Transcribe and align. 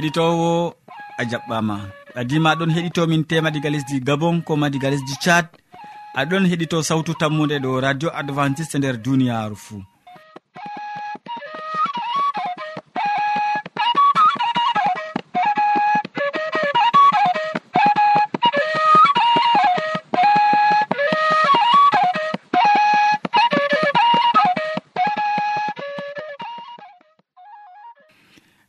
keɗitowo 0.00 0.74
a 1.20 1.22
jaɓɓama. 1.30 1.76
Adima 2.20 2.48
aɗon 2.52 2.70
heɗitomin 2.74 3.22
tema 3.28 3.50
diga 3.54 3.70
lesdi 3.70 4.00
gabon 4.06 4.36
ko 4.46 4.52
ma 4.56 4.68
diga 4.72 4.88
lesdi 4.90 5.14
thad 5.24 5.46
aɗon 6.20 6.44
heɗito 6.50 6.82
sawtu 6.88 7.12
tammude 7.20 7.56
ɗo 7.64 7.80
radio 7.80 8.08
adventiste 8.20 8.76
nder 8.78 8.96
duniyaru 9.04 9.56
fuu. 9.64 9.82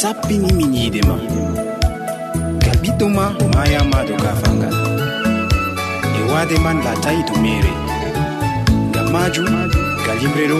sappini 0.00 0.50
min 0.58 0.72
ma. 1.08 1.16
Ngam 2.58 2.76
ɓiɗɗo 2.82 3.06
ma 3.16 3.24
mayama 3.54 3.98
do 4.08 4.14
gafangal 4.24 4.74
e 6.18 6.20
waade 6.30 6.56
man 6.64 6.78
latayi 6.84 7.20
to 7.28 7.34
mere 7.42 7.72
ngam 8.90 9.06
majum 9.14 9.46
galimre 10.06 10.44
ɗo 10.50 10.58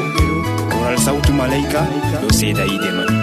koral 0.70 0.96
sawtu 1.04 1.32
malaika 1.40 1.80
ɗo 2.20 2.28
seeda 2.38 2.64
yiide 2.70 2.90
man. 2.96 3.21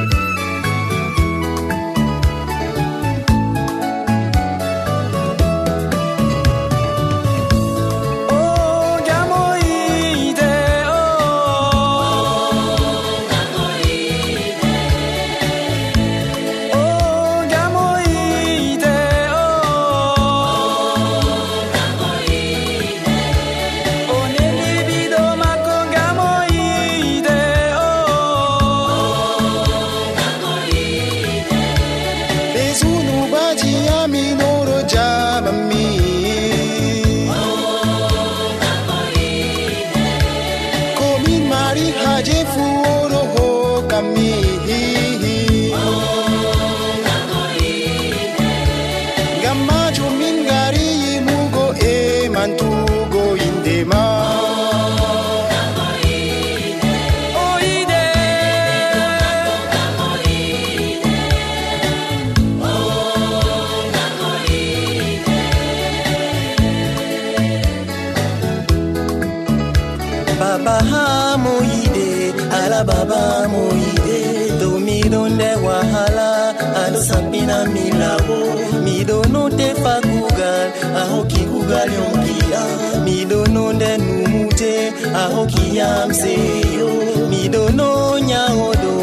laamina 77.48 77.66
mi 77.74 77.86
laaɓo 78.00 78.38
miɗono 78.84 79.42
tefa 79.58 79.94
kugal 80.02 80.68
a 81.00 81.02
hokki 81.12 81.42
kugal 81.52 81.90
yonkiya 81.98 82.62
miɗono 83.06 83.64
nde 83.74 83.92
numute 83.98 84.74
a 85.22 85.24
hokkiyam 85.34 86.10
seyo. 86.22 86.90
Miɗono 87.32 87.90
nyahoɗo 88.30 88.94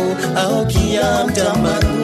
a 0.41 0.43
hokkiyam 0.53 1.27
tambanu 1.37 1.96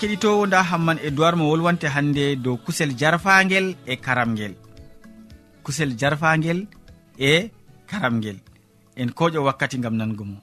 keɗitowo 0.00 0.46
nda 0.46 0.62
hamman 0.62 0.98
e 1.06 1.10
duwar 1.10 1.34
mo 1.36 1.44
wolwante 1.50 1.86
hannde 1.94 2.36
dow 2.36 2.56
kusel 2.64 2.90
jarfagel 3.00 3.74
e 3.86 3.96
karamgel. 3.96 4.54
Kusel 5.64 5.90
jarfagel 6.00 6.66
e 7.18 7.50
karamgel. 7.90 8.38
En 8.96 9.10
koƴo 9.10 9.42
wakkati 9.46 9.78
gam 9.78 9.96
nango 9.96 10.24
mo. 10.24 10.38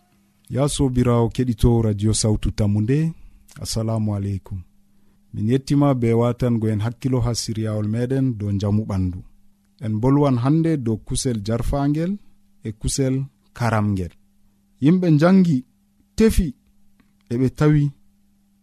Ya 0.49 0.67
sobirawo 0.67 1.29
keɗitowo 1.29 1.81
radio 1.81 2.13
sawtu 2.13 2.51
tammu 2.51 2.81
nde 2.81 3.13
assalamu 3.61 4.15
aleykum. 4.15 4.59
Min 5.33 5.47
yettima 5.49 5.93
be 5.95 6.13
watango 6.13 6.67
en 6.67 6.81
hakkilo 6.81 7.19
ha 7.21 7.31
siryawol 7.35 7.87
meɗen 7.87 8.37
dow 8.37 8.51
jamu 8.59 8.83
ɓandu. 8.83 9.19
En 9.81 9.99
bolwan 10.01 10.37
hannde 10.43 10.77
dow 10.77 10.97
kusel 10.97 11.39
jarfagel 11.45 12.17
e 12.63 12.71
kusel 12.71 13.23
karamgel. 13.53 14.11
Yimɓe 14.81 15.17
jangi 15.19 15.63
tefi 16.15 16.55
eɓe 17.29 17.49
tawi 17.49 17.91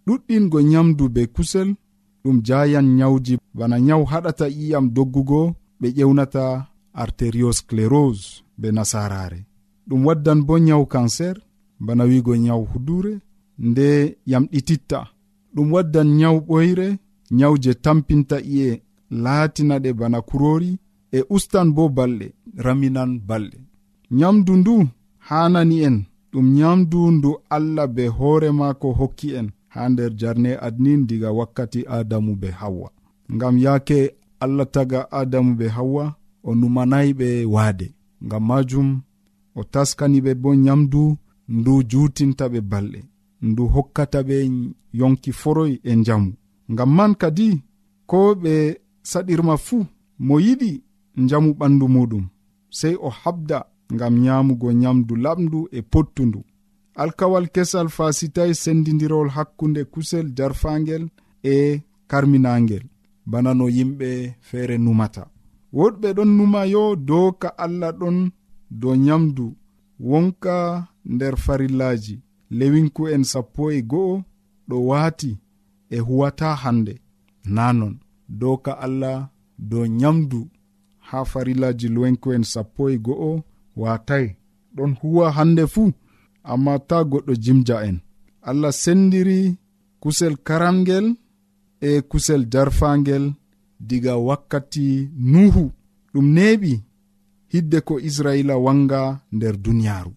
ɗuɗɗingo 0.07 0.59
nyamdu 0.71 1.05
be 1.15 1.23
kusel 1.35 1.69
ɗum 2.23 2.37
jayan 2.47 2.87
nyawji. 2.99 3.35
Bana 3.59 3.77
nyawu 3.87 4.05
haɗata 4.13 4.47
iyam 4.63 4.87
doggugo 4.95 5.41
ɓe 5.81 5.89
ƴewnata 5.97 6.45
artériosclérose 7.03 8.25
be 8.61 8.69
nasarare. 8.77 9.41
Ɗum 9.89 10.01
waddan 10.07 10.41
bo 10.47 10.55
nyawu 10.59 10.85
cancer 10.95 11.37
bana 11.87 12.05
wigo 12.11 12.33
nyawu 12.45 12.65
hudure 12.73 13.13
nde 13.69 13.89
yamɗititta 14.31 14.99
ɗum 15.55 15.69
waddan 15.75 16.09
nyawu 16.19 16.39
ɓoyre 16.49 16.89
nyawu 17.37 17.55
je 17.63 17.73
tampinta 17.85 18.37
iye 18.53 18.83
laatina 19.23 19.75
ɗe 19.85 19.91
bana 20.01 20.19
kurori 20.29 20.71
e 21.13 21.19
ustan 21.35 21.69
bo 21.77 21.83
balɗe 21.97 22.27
raminan 22.65 23.11
balɗe. 23.29 23.59
Nyamdu 24.19 24.53
ndu 24.61 24.75
hanani 25.29 25.77
en 25.89 25.97
ɗum 26.33 26.47
nyamdu 26.59 26.99
ndu 27.17 27.31
allah 27.57 27.87
be 27.95 28.05
hoore 28.17 28.51
maako 28.59 28.89
hokki 28.99 29.29
en. 29.41 29.49
ha 29.73 29.89
nder 29.89 30.13
jarne 30.21 30.53
adnin 30.67 31.07
diga 31.09 31.31
wakkati 31.39 31.81
adamu 31.97 32.33
be 32.41 32.49
hawwa 32.61 32.89
ngam 33.35 33.59
yaake 33.65 33.99
allah 34.41 34.67
taga 34.75 35.01
adamu 35.21 35.55
be 35.59 35.69
hawwa 35.77 36.05
o 36.45 36.55
numanayi 36.55 37.13
ɓe 37.19 37.29
waade. 37.55 37.87
Ngam 38.25 38.45
majum 38.49 38.89
o 39.55 39.65
taskani 39.73 40.19
ɓe 40.25 40.33
bo 40.43 40.51
nyamdu 40.65 41.03
ndu 41.57 41.73
jutinta 41.91 42.45
ɓe 42.53 42.61
balɗe 42.71 43.01
ndu 43.49 43.63
hokkata 43.75 44.19
ɓe 44.29 44.37
yonki 44.99 45.31
foroy 45.41 45.73
e 45.83 45.93
njamu. 46.01 46.31
Ngam 46.73 46.91
man 46.97 47.13
kadi 47.21 47.49
ko 48.11 48.19
ɓe 48.43 48.55
saɗirma 49.11 49.55
fuu 49.67 49.83
mo 50.27 50.35
yiɗi 50.47 50.71
njamu 51.23 51.51
ɓandu 51.59 51.87
muɗum 51.95 52.25
sey 52.79 52.95
o 53.07 53.09
habda 53.21 53.59
ngam 53.95 54.15
nyamugo 54.25 54.69
nyamdu 54.81 55.15
laɓndu 55.25 55.59
e 55.71 55.83
pottundu. 55.93 56.41
alkawal 56.95 57.49
kesal 57.49 57.89
fasitay 57.89 58.55
sendidirowol 58.55 59.29
hakkunde 59.31 59.85
kusel 59.85 60.33
jarfangel 60.35 61.09
e 61.43 61.83
karminangel. 62.07 62.83
Bana 63.27 63.55
no 63.55 63.69
yimɓe 63.69 64.35
feere 64.41 64.79
numata. 64.79 65.27
Woɗɓe 65.73 66.09
ɗon 66.17 66.31
numa 66.37 66.67
yo 66.67 66.97
dow 66.97 67.33
ka 67.41 67.49
allah 67.65 67.93
ɗon 68.01 68.31
dow 68.71 68.95
nyamdu. 68.97 69.57
Wonka 70.01 70.87
nder 71.05 71.37
farillaji. 71.37 72.21
Lewinku 72.51 73.09
en 73.09 73.25
sappo 73.25 73.71
e 73.71 73.83
go'o 73.83 74.25
ɗo 74.69 74.77
waati 74.89 75.39
e 75.91 75.99
huwata 75.99 76.55
hande. 76.63 76.95
Nanon 77.45 77.95
dow 78.29 78.57
ka 78.65 78.73
allah 78.87 79.29
dow 79.59 79.87
nyamdu. 79.87 80.49
Ha 80.99 81.25
farillaji 81.25 81.89
lewinku 81.89 82.33
en 82.33 82.45
sappo 82.45 82.91
e 82.91 82.99
go'o 82.99 83.43
watai 83.77 84.37
ɗon 84.77 84.93
huwa 85.01 85.31
hande 85.37 85.67
fuu. 85.67 85.93
amma 86.45 86.75
ta 86.89 86.97
goɗɗo 87.11 87.33
jimja 87.45 87.77
en. 87.89 87.99
Allah 88.43 88.73
sendiri 88.73 89.41
kusel 90.03 90.35
karamgel 90.47 91.07
e 91.81 92.01
kusel 92.11 92.43
jarfangel 92.53 93.25
diga 93.89 94.15
wakkati 94.29 94.87
nuhu. 95.33 95.65
Ɗum 96.13 96.27
neɓi 96.37 96.73
hidde 97.53 97.79
ko 97.87 97.95
israila 98.09 98.55
wanga 98.57 99.21
nder 99.33 99.57
duniyaru 99.65 100.13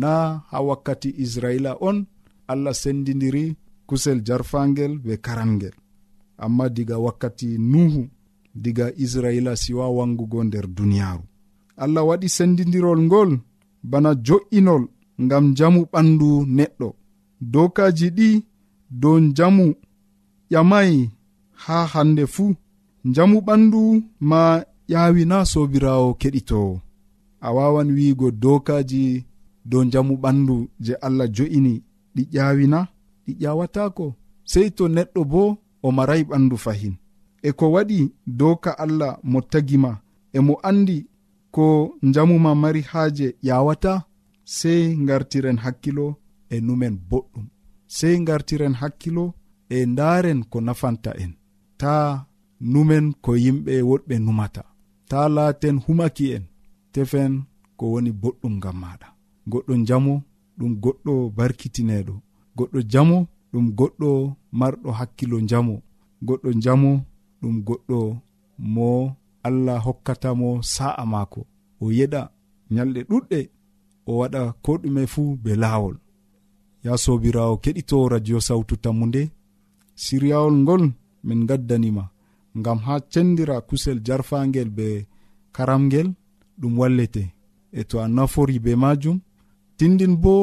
na 0.00 0.12
ha 0.50 0.58
wakkati 0.68 1.10
israila 1.24 1.72
on 1.80 2.06
allah 2.48 2.74
sendidiri 2.82 3.56
kusel 3.88 4.18
jarfangel 4.26 4.92
be 5.04 5.16
karangel. 5.26 5.74
Amma 6.38 6.68
diga 6.68 6.96
wakkati 6.98 7.58
nuhu 7.58 8.08
diga 8.54 8.86
israila 8.96 9.56
siwa 9.56 9.88
wangugo 9.96 10.44
nder 10.44 10.66
duniyaru 10.66 11.22
allah 11.76 12.02
waɗi 12.08 12.28
sendidirol 12.28 13.00
ngol 13.02 13.30
bana 13.82 14.10
jo'inol. 14.26 14.84
ngam 15.24 15.44
jamu 15.58 15.80
ɓandu 15.92 16.28
neɗɗo. 16.56 16.88
Dokaji 17.52 18.06
ɗi 18.16 18.28
dow 19.00 19.16
jamu 19.36 19.64
ƴamayi 20.52 21.10
ha 21.62 21.76
hande 21.92 22.24
fuu 22.34 22.54
jamu 23.14 23.36
ɓandu 23.46 23.80
ma 24.30 24.40
ƴawina 24.90 25.36
sobirawo 25.52 26.08
keɗitowo 26.20 26.72
a 27.40 27.48
wawan 27.56 27.88
wiigo 27.96 28.26
dokaji 28.42 29.02
dow 29.70 29.82
jamu 29.92 30.14
ɓandu 30.22 30.56
je 30.84 30.92
allah 31.06 31.28
jo'ini. 31.36 31.74
Ɗi 32.14 32.22
ƴawina 32.34 32.78
ɗi 33.26 33.32
ƴawatako 33.42 34.06
sei 34.50 34.68
to 34.76 34.84
neɗɗo 34.94 35.20
bo 35.32 35.42
o 35.82 35.88
marayi 35.96 36.22
ɓandu 36.30 36.56
fahin. 36.64 36.94
E 37.42 37.50
ko 37.58 37.64
waɗi 37.74 37.98
doka 38.26 38.70
allah 38.84 39.12
mo 39.30 39.38
tagima. 39.52 39.92
E 40.32 40.38
mo 40.46 40.54
andi 40.68 40.98
ko 41.54 41.64
jamuma 42.14 42.50
mari 42.62 42.80
haaje 42.90 43.26
ƴawata 43.46 43.92
sey 44.46 44.94
gartiren 45.08 45.58
hakkilo 45.64 46.06
e 46.54 46.56
numen 46.66 46.94
boɗɗum. 47.10 47.46
Sey 47.96 48.16
gartiren 48.28 48.74
hakkilo 48.80 49.24
e 49.76 49.78
ndaren 49.92 50.40
ko 50.50 50.60
nafanta 50.66 51.10
en. 51.24 51.32
Ta 51.80 51.94
numen 52.72 53.06
ko 53.24 53.30
yimɓe 53.44 53.74
woɗɓe 53.90 54.14
numata. 54.24 54.62
Ta 55.10 55.18
laaten 55.34 55.76
humaki 55.84 56.26
en. 56.36 56.44
Tefen 56.92 57.32
ko 57.76 57.84
woni 57.92 58.10
boɗɗum 58.22 58.54
ngam 58.58 58.76
maɗa 58.82 59.08
goɗɗo 59.50 59.74
jamo 59.88 60.14
ɗum 60.58 60.72
goɗɗo 60.84 61.12
barkitineɗo 61.36 62.14
goɗɗo 62.56 62.78
jamo 62.92 63.18
ɗum 63.52 63.66
goɗɗo 63.78 64.08
marɗo 64.60 64.90
hakkilo 64.98 65.36
jamo 65.50 65.74
goɗɗo 66.26 66.50
jamo 66.64 66.90
ɗum 67.40 67.56
goɗɗo 67.68 67.98
mo 68.74 68.88
allah 69.46 69.78
hokkatamo 69.86 70.48
sa'a 70.74 71.04
maako. 71.12 71.40
O 71.82 71.86
yeɗa 71.98 72.20
nyalɗe 72.70 73.00
ɗuɗɗe 73.10 73.38
o 74.06 74.12
waɗa 74.20 74.42
ko 74.64 74.72
ɗume 74.82 75.02
fuu 75.12 75.36
be 75.42 75.52
laawol. 75.62 75.96
Ya 76.84 76.92
sobirawo 77.04 77.54
keɗito 77.62 77.96
radio 78.12 78.38
sawtu 78.48 78.74
tammu 78.82 79.04
nde 79.08 79.22
siryawol 80.02 80.54
ngol 80.62 80.84
min 81.26 81.40
gaddanima 81.48 82.04
ngam 82.58 82.78
ha 82.86 82.94
cendira 83.12 83.56
kusel 83.68 83.98
jarfangel 84.06 84.70
be 84.76 84.86
karamgel 85.54 86.08
ɗum 86.60 86.74
wallete. 86.80 87.24
E 87.72 87.82
to 87.88 87.94
a 88.00 88.06
nafori 88.16 88.56
be 88.64 88.72
majum 88.82 89.18
tindin 89.78 90.14
bo 90.22 90.34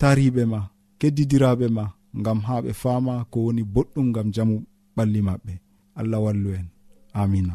tariɓe 0.00 0.42
ma 0.52 0.60
keddidiraɓe 1.00 1.66
ma 1.76 1.84
ngam 2.20 2.38
ha 2.46 2.54
ɓe 2.64 2.72
fama 2.82 3.14
ko 3.30 3.38
woni 3.46 3.62
boɗɗum 3.74 4.06
ngam 4.10 4.28
jamu 4.34 4.56
ɓalli 4.96 5.20
maɓɓe. 5.28 5.52
Allah 6.00 6.20
wallu 6.24 6.50
en. 6.58 6.66
Amina 7.20 7.54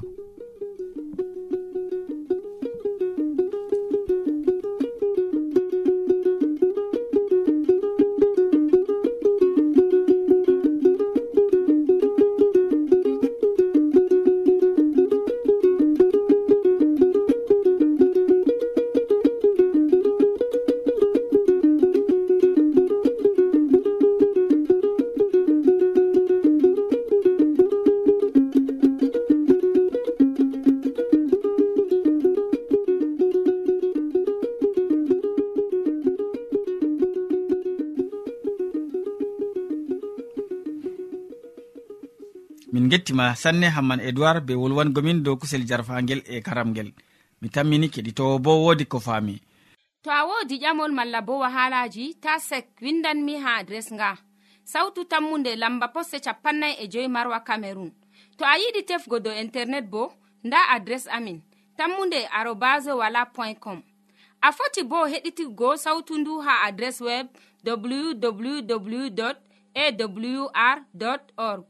weltima 43.20 43.36
sanne 43.36 43.70
hamman 43.70 44.00
edoird 44.00 44.46
be 44.46 44.54
wolwangomin 44.56 45.24
dow 45.24 45.36
kusel 45.36 45.66
jarfagel 45.66 46.22
e 46.26 46.42
karamgel. 46.42 46.94
Mi 47.42 47.50
tammini 47.50 47.88
keɗitowo 47.90 48.40
bo 48.40 48.64
wodi 48.64 48.86
ko 48.86 49.00
faami. 49.00 49.42
To 50.04 50.10
a 50.12 50.26
wodi 50.26 50.60
ƴamol 50.60 50.92
malla 50.92 51.22
bo 51.22 51.40
wahalaji 51.40 52.16
ta 52.22 52.40
sek 52.40 52.68
windanmi 52.82 53.36
ha 53.44 53.60
adres 53.60 53.92
nga. 53.92 54.18
Sautu 54.64 55.06
tammunde 55.06 55.56
lamba 55.56 55.88
poste 55.88 56.20
capannay 56.22 56.76
e 56.80 56.88
joyi 56.88 57.08
marwa 57.08 57.40
camerun 57.40 57.92
to 58.38 58.46
a 58.46 58.58
yiɗi 58.58 58.86
tefgo 58.86 59.20
dow 59.20 59.34
internet 59.34 59.86
bo 59.90 60.14
nda 60.44 60.58
adres 60.76 61.08
amin 61.08 61.42
tammunde 61.78 62.28
arobas 62.32 62.86
wala 62.86 63.26
point 63.26 63.60
com. 63.60 63.82
A 64.42 64.52
foti 64.52 64.84
bo 64.84 65.06
heɗitigo 65.08 65.78
sautu 65.78 66.18
ndu 66.18 66.40
ha 66.40 66.64
adres 66.68 67.02
web 67.02 67.28
www 67.66 69.34
awr 69.76 70.80
org. 71.38 71.66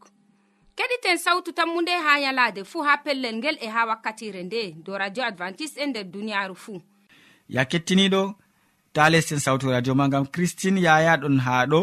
keɗiten 0.79 1.17
sawtu 1.25 1.51
tammunde 1.57 1.91
ha 2.05 2.13
yalaade 2.25 2.61
fuu 2.71 2.83
ha 2.87 2.93
pellel 3.03 3.35
ngel 3.39 3.57
e 3.65 3.67
ha 3.75 3.81
wakkatire 3.89 4.43
nde 4.43 4.61
do 4.85 4.97
radio 5.01 5.23
advantice'e 5.29 5.83
e 5.83 5.87
nder 5.89 6.05
duniyaaru 6.15 6.55
fuu 6.63 6.81
ya 7.55 7.63
kettiniɗo 7.71 8.21
ta 8.93 9.09
lesten 9.09 9.39
sawtu 9.45 9.65
radio 9.75 9.93
ma 9.95 10.05
gam 10.13 10.25
christine 10.33 10.79
yaya 10.87 11.13
ɗon 11.21 11.37
ha 11.45 11.55
ɗo 11.71 11.81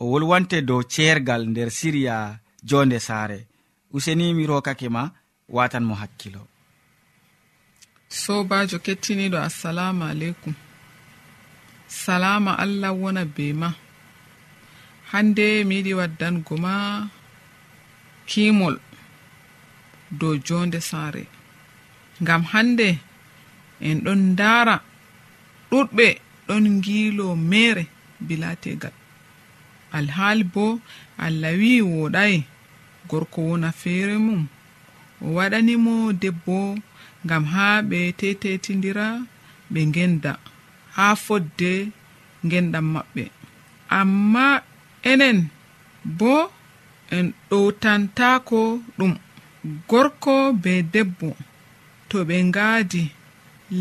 o 0.00 0.04
wolwante 0.10 0.58
dow 0.68 0.82
ceergal 0.94 1.42
nder 1.50 1.70
siriya 1.78 2.38
jonde 2.68 2.98
saare. 3.00 3.46
Useni 3.92 4.34
mi 4.34 4.46
rokake 4.46 4.88
ma 4.88 5.10
watan 5.48 5.84
mo 5.88 5.94
hakkilo. 5.94 6.42
Sobajo 8.08 8.78
kettiniɗo 8.78 9.38
assalamu 9.48 10.04
aleykum. 10.04 10.54
Salama 11.86 12.52
allah 12.64 12.92
wona 13.02 13.24
be 13.24 13.52
ma. 13.52 13.70
Hande 15.10 15.64
mi 15.64 15.74
yiɗi 15.78 15.92
waddango 16.00 16.54
ma 16.64 16.74
kimol 18.30 18.76
dow 20.18 20.34
jonde 20.46 20.80
saare. 20.90 21.24
Ngam 22.22 22.42
hande 22.52 22.88
en 23.86 23.96
ɗon 24.04 24.20
ndara 24.32 24.76
ɗuɗɓe 25.70 26.06
ɗon 26.46 26.64
ngiilo 26.76 27.26
mere 27.50 27.84
bilategal 28.26 28.94
alhaali 29.96 30.44
bo 30.54 30.64
allah 31.24 31.52
wi 31.60 31.72
woɗayi 31.92 32.38
gorko 33.08 33.40
wona 33.48 33.70
feere 33.80 34.16
mum 34.26 34.42
o 35.24 35.26
waɗanimo 35.36 35.94
debbo 36.22 36.56
ngam 37.24 37.44
haa 37.54 37.76
ɓe 37.90 37.98
tetetidira 38.18 39.06
ɓe 39.72 39.80
ngenda 39.90 40.32
haa 40.96 41.14
fodde 41.24 41.72
ngenɗam 42.46 42.86
maɓɓe. 42.94 43.24
Amma 43.98 44.46
enen 45.10 45.38
bo 46.18 46.32
en 47.16 47.26
ɗowtantako 47.50 48.60
ɗum 48.98 49.12
gorko 49.88 50.34
be 50.62 50.72
debbo 50.92 51.28
to 52.08 52.16
ɓe 52.28 52.36
ngaadi 52.48 53.02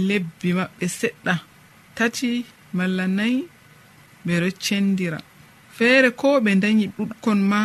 lebbi 0.07 0.49
maɓɓe 0.57 0.85
seɗɗa 0.99 1.33
tati 1.95 2.29
malla 2.77 3.05
nayi 3.17 3.39
ɓe 4.25 4.33
ɗo 4.41 4.49
cendira. 4.63 5.19
Feere 5.77 6.09
ko 6.19 6.27
ɓe 6.45 6.51
dañi 6.63 6.85
ɗuɗkon 6.97 7.39
ma 7.51 7.59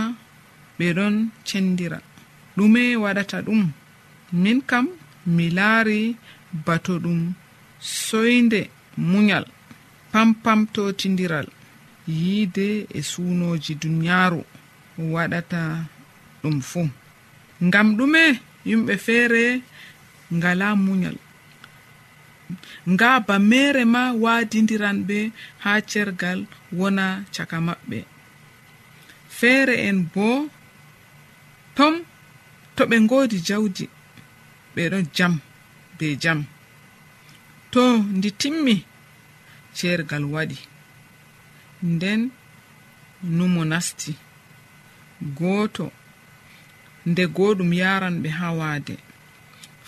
ɓe 0.78 0.86
ɗon 0.96 1.14
cendira. 1.48 1.98
Ɗume 2.56 2.82
waɗata 3.02 3.38
ɗum 3.46 3.62
min 4.42 4.58
kam 4.70 4.86
mi 5.26 5.44
laari 5.58 5.98
bato 6.66 6.92
ɗum 7.04 7.20
soyde 7.80 8.60
munyal 9.10 9.46
pampamtotindiral 10.12 11.48
yiide 12.06 12.68
e 12.98 13.00
suunoji 13.10 13.72
duniyaaru. 13.82 14.40
waɗata 14.98 15.60
ɗum 16.42 16.56
fuu 16.70 16.88
ngam 17.66 17.88
ɗume 17.96 18.22
yimɓe 18.68 18.94
feere 19.04 19.42
ngala 20.36 20.66
munyal 20.84 21.16
nga 22.92 23.20
ba 23.26 23.36
mere 23.50 23.82
ma 23.94 24.02
waadidiran 24.22 24.98
ɓe 25.08 25.18
haa 25.64 25.80
cergal 25.90 26.38
wona 26.78 27.24
caka 27.34 27.56
maɓɓe. 27.66 27.98
Feere 29.38 29.74
en 29.88 29.98
bo 30.12 30.26
tom 31.76 31.94
to 32.76 32.82
ɓe 32.90 32.96
ngoodi 33.04 33.38
jawdi 33.48 33.84
ɓe 34.74 34.82
ɗo 34.92 34.98
jam 35.16 35.34
be 35.98 36.06
jam. 36.22 36.40
To 37.72 37.82
ndi 38.16 38.28
timmi 38.40 38.74
cergal 39.76 40.24
waɗi. 40.34 40.58
Nden 41.92 42.20
numo 43.36 43.62
nasti. 43.70 44.12
gooto 45.38 45.86
nde 47.08 47.22
gooɗum 47.36 47.70
yaran 47.82 48.14
ɓe 48.22 48.28
ha 48.38 48.48
waade. 48.58 48.94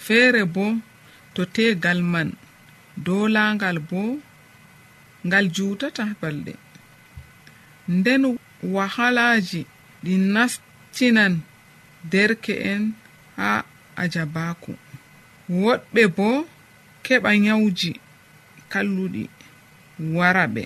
Feere 0.05 0.43
bo 0.55 0.64
to 1.35 1.43
tegal 1.55 2.00
man 2.12 2.29
dolangal 3.07 3.79
bo 3.91 4.00
ngal 5.26 5.47
juutata 5.55 6.05
balɗe. 6.21 6.53
Nden 7.97 8.23
wahalaji 8.75 9.61
ɗi 10.05 10.12
nastinan 10.35 11.35
derke'en 12.11 12.83
ha 13.37 13.49
ajabaku 14.03 14.73
woɗɓe 15.62 16.03
bo 16.17 16.26
keɓa 17.05 17.31
nyawji 17.45 17.91
kalluɗi 18.73 19.23
wara 20.17 20.45
ɓe 20.55 20.62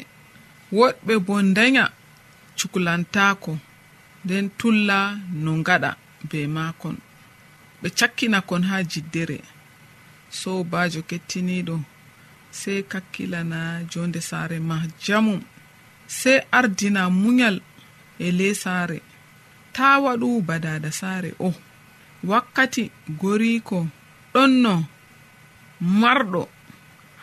woɗɓe 0.76 1.14
bo 1.26 1.34
danya 1.56 1.84
cuklantako 2.58 3.52
nden 4.24 4.46
tulla 4.58 4.98
no 5.44 5.52
gaɗa 5.66 5.90
be 6.30 6.38
makon 6.56 6.96
ɓe 7.80 7.88
cakkina 7.98 8.38
kon 8.48 8.62
ha 8.68 8.76
jiddere. 8.90 9.38
Sobajo 10.38 11.00
kettiniɗo 11.10 11.76
sey 12.60 12.80
kakkilana 12.92 13.58
jonde 13.92 14.20
saare 14.30 14.58
ma 14.68 14.76
jamum 15.04 15.40
sey 16.18 16.38
ardina 16.58 17.02
munyal 17.10 17.56
e 18.18 18.26
le 18.38 18.48
saare. 18.62 18.98
Ta 19.74 19.86
waɗu 20.04 20.28
badada 20.48 20.90
saare 21.00 21.30
o 21.38 21.48
wakkati 22.30 22.84
goriko 23.20 23.78
ɗonno 24.34 24.74
marɗo 26.00 26.42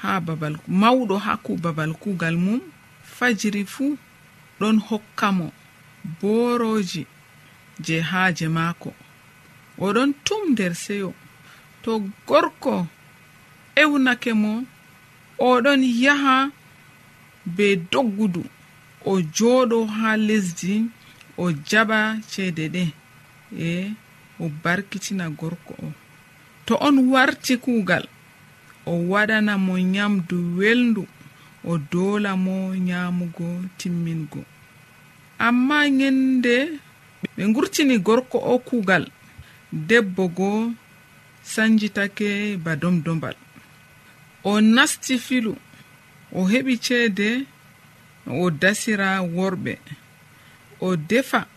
ha 0.02 0.12
babal 0.26 0.56
mawɗo 0.82 1.16
ha 1.26 1.34
ku 1.46 1.52
babal 1.64 1.92
kugal 2.02 2.36
mum 2.46 2.62
fajiri 3.16 3.64
fuu 3.74 3.98
ɗon 4.60 4.78
hokkamo 4.88 5.48
boroji 6.20 7.04
je 7.86 7.96
haaje 8.10 8.48
maako. 8.48 8.94
Oɗon 9.86 10.14
tum 10.26 10.42
nder 10.52 10.74
seyo. 10.76 11.14
To 11.84 11.92
gorko 12.28 12.88
ewnake 13.76 14.34
mo 14.34 14.64
oɗon 15.40 15.82
yaha 16.04 16.36
be 17.56 17.76
doggudu. 17.92 18.44
O 19.06 19.22
jooɗo 19.36 19.78
ha 19.96 20.10
lesdi 20.28 20.74
o 21.38 21.52
jaɓa 21.70 22.00
ceede 22.32 22.66
ɗe. 22.74 22.84
E 23.60 23.92
o 24.40 24.50
barkitina 24.64 25.26
gorko 25.30 25.74
o. 25.84 25.94
To 26.66 26.74
on 26.88 26.98
warti 27.12 27.54
kuugal 27.64 28.06
o 28.86 28.94
waɗana 29.12 29.54
mo 29.66 29.74
nyamdu 29.94 30.38
welndu 30.58 31.04
o 31.70 31.78
doola 31.92 32.32
mo 32.46 32.76
nyamugo 32.76 33.48
timmingo. 33.78 34.42
amma 35.40 35.90
nyende 35.90 36.80
ɓe 37.36 37.44
gurtini 37.54 37.98
gorko 38.00 38.38
o 38.38 38.60
kuugal 38.60 39.06
debbo 39.72 40.28
go 40.38 40.72
sanjitake 41.44 42.58
ba 42.58 42.76
domdombal. 42.76 43.36
O 44.44 44.62
nasti 44.62 45.18
filu 45.18 45.54
o 46.32 46.42
heɓi 46.52 46.74
ceede 46.86 47.46
o 48.28 48.50
dasira 48.62 49.22
worɓe. 49.36 49.74
O 50.82 50.96
defa 50.96 51.48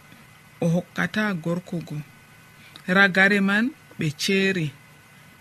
o 0.61 0.66
hokkata 0.75 1.35
gorko 1.35 1.76
go 1.88 1.97
ragare 2.87 3.40
man 3.40 3.64
ɓe 3.99 4.06
ceeri. 4.23 4.66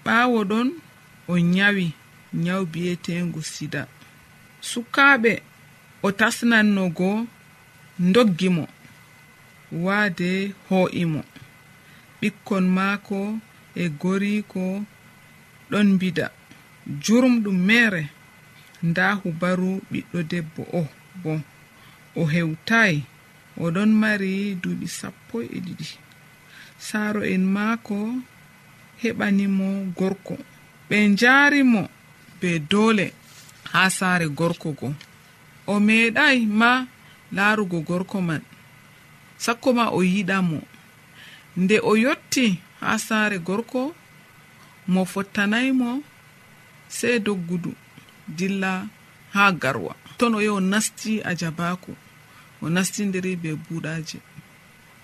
Ɓaawo 0.05 0.39
ɗon 0.49 0.67
o 1.27 1.37
nyawi 1.53 1.91
nyaw 2.33 2.61
bi'eteengu 2.71 3.41
sida. 3.53 3.87
Sukaaɓe 4.61 5.31
o 6.05 6.11
tasnanno 6.19 6.83
goo 6.97 7.27
doggi 7.99 8.49
mo 8.49 8.65
waade 9.85 10.29
ho'imo 10.69 11.21
ɓikkon 12.19 12.65
maako 12.77 13.19
e 13.75 13.89
goriko 14.01 14.63
ɗon 15.69 15.87
mbida 15.95 16.25
jurumɗum 17.03 17.57
mere 17.69 18.03
nda 18.87 19.05
hubaru 19.21 19.69
ɓiɗɗo 19.91 20.19
debbo 20.31 20.61
o 20.79 20.81
bo 21.21 21.31
o 22.19 22.21
hewtayi 22.33 22.99
oɗon 23.63 23.89
mari 24.01 24.31
duuɓi 24.61 24.87
sappo 24.99 25.35
e 25.41 25.57
ɗiɗi. 25.65 25.87
Saaro 26.87 27.21
en 27.33 27.43
maako 27.55 27.97
heɓanimo 29.01 29.67
gorko. 29.97 30.35
Ɓe 30.89 30.97
njaarimo 31.13 31.81
be 32.39 32.49
doole 32.71 33.05
haa 33.71 33.89
saare 33.97 34.27
gorko 34.39 34.69
go. 34.79 34.89
O 35.67 35.79
meeɗay 35.87 36.37
ma 36.59 36.69
laarugo 37.31 37.79
gorko 37.81 38.21
man. 38.21 38.41
Sakko 39.37 39.73
ma 39.73 39.89
o 39.89 40.03
yiɗa 40.03 40.41
mo. 40.41 40.61
Nde 41.57 41.79
o 41.83 41.95
yotti 41.97 42.59
haa 42.79 42.97
saare 42.97 43.39
gorko 43.39 43.95
mo 44.87 45.05
fottanay 45.05 45.71
mo 45.71 46.03
sey 46.87 47.19
doggudu 47.19 47.73
dilla 48.27 48.87
haa 49.33 49.51
garwa. 49.51 49.95
Ton 50.17 50.35
o 50.35 50.39
yahi 50.41 50.49
o 50.49 50.59
nasti 50.59 51.21
a 51.21 51.35
jabaako 51.35 51.91
o 52.61 52.69
nastidiri 52.69 53.35
be 53.35 53.55
buuɗaaji 53.55 54.19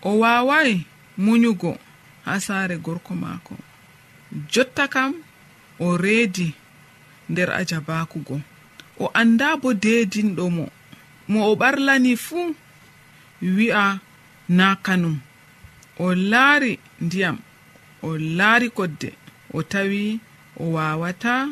o 0.02 0.20
waaway 0.20 0.82
munyugo 1.18 1.78
haa 2.26 2.40
saare 2.40 2.78
gorko 2.78 3.16
maako. 3.16 3.56
Jotta 4.52 4.88
kam 4.88 5.14
o 5.80 5.98
reedi 5.98 6.54
nder 7.30 7.52
ajabakugo 7.52 8.42
o 9.00 9.10
annda 9.14 9.58
bo 9.58 9.74
deedinɗo 9.74 10.50
mo. 10.50 10.70
mo 11.28 11.52
o 11.52 11.56
ɓarlani 11.56 12.16
fuu 12.18 12.56
wi'a 13.42 14.00
na 14.50 14.76
kanum. 14.76 15.20
O 16.00 16.16
laari 16.16 16.80
ndiyam 17.02 17.38
o 18.02 18.18
laari 18.18 18.70
kodde. 18.70 19.14
O 19.54 19.64
tawi 19.64 20.20
o 20.58 20.72
wawata 20.76 21.50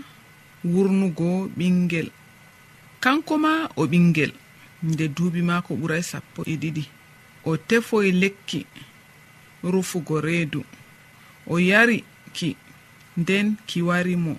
wurnugo 0.63 1.49
ɓingel 1.57 2.09
kanko 2.99 3.37
ma 3.37 3.69
o 3.75 3.85
ɓingel 3.91 4.31
nde 4.83 5.07
duuɓi 5.15 5.41
maako 5.41 5.71
ɓuray 5.75 6.03
sappo 6.11 6.43
e 6.45 6.55
ɗiɗi. 6.61 6.83
O 7.45 7.57
tefoy 7.57 8.11
lekki 8.11 8.65
rufugo 9.63 10.21
reedu. 10.21 10.63
O 11.47 11.59
yari 11.59 12.03
ki 12.33 12.55
nden 13.17 13.55
ki 13.67 13.81
wari 13.81 14.15
mo. 14.15 14.37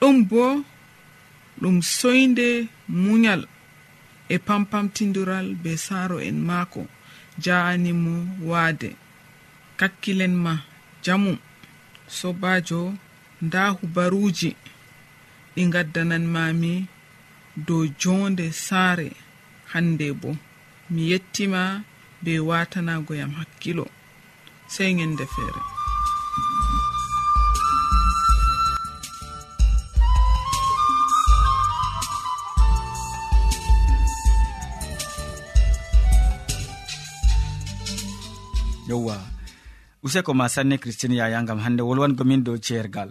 Ɗum 0.00 0.24
bo 0.28 0.64
ɗum 1.60 1.82
soyde 1.82 2.68
munyal 2.88 3.42
e 4.28 4.36
pampamtidural 4.46 5.46
be 5.62 5.72
saaro 5.86 6.18
en 6.28 6.38
maako 6.48 6.82
ja'animo 7.44 8.14
waade. 8.50 8.90
Kakkilen 9.78 10.34
ma 10.44 10.54
jamu 11.04 11.32
sobajo 12.18 12.94
nda 13.42 13.62
hubaruji 13.76 14.50
ɗi 15.54 15.62
gaddananmami 15.72 16.72
dow 17.66 17.82
jonde 18.00 18.46
saare. 18.52 19.08
Hande 19.72 20.12
bo 20.20 20.30
mi 20.90 21.02
yettima 21.10 21.82
be 22.22 22.32
watanagoyam 22.48 23.32
hakkilo. 23.38 23.86
Sey 24.72 24.90
ñande 24.98 25.24
feere. 25.34 25.75
yewwa 38.88 39.16
useko 40.02 40.34
ma 40.34 40.46
sanne 40.48 40.78
christine 40.78 41.16
yaya 41.20 41.42
gam 41.42 41.58
hande 41.64 41.82
wolwangomin 41.82 42.44
dow 42.46 42.56
ceergal. 42.66 43.10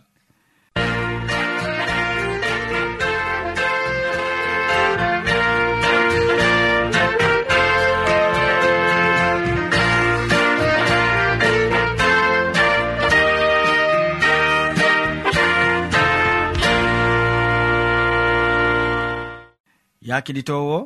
Ya 20.06 20.22
keɗitowo 20.26 20.78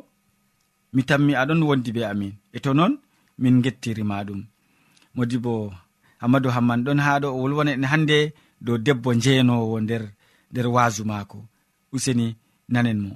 mi 0.94 1.02
tammi 1.08 1.32
aɗon 1.40 1.62
wondi 1.68 1.90
be 1.94 2.02
amin. 2.12 2.32
E 2.56 2.58
to 2.64 2.70
noon 2.74 2.92
min 3.42 3.62
gettirima 3.64 4.16
ɗum. 4.26 4.40
modi 5.20 5.36
bo 5.44 5.54
hammadou 6.22 6.50
hamman 6.56 6.80
ɗon 6.86 6.98
ha 7.04 7.12
ɗo 7.22 7.28
o 7.36 7.38
wolwona 7.42 7.70
en 7.76 7.84
hande 7.92 8.18
dow 8.64 8.76
debbo 8.86 9.08
njeenowo 9.14 9.76
nder 9.84 10.02
nder 10.50 10.66
wasu 10.74 11.02
maako. 11.10 11.38
Useni 11.94 12.26
nanen 12.72 12.98
mo. 13.04 13.12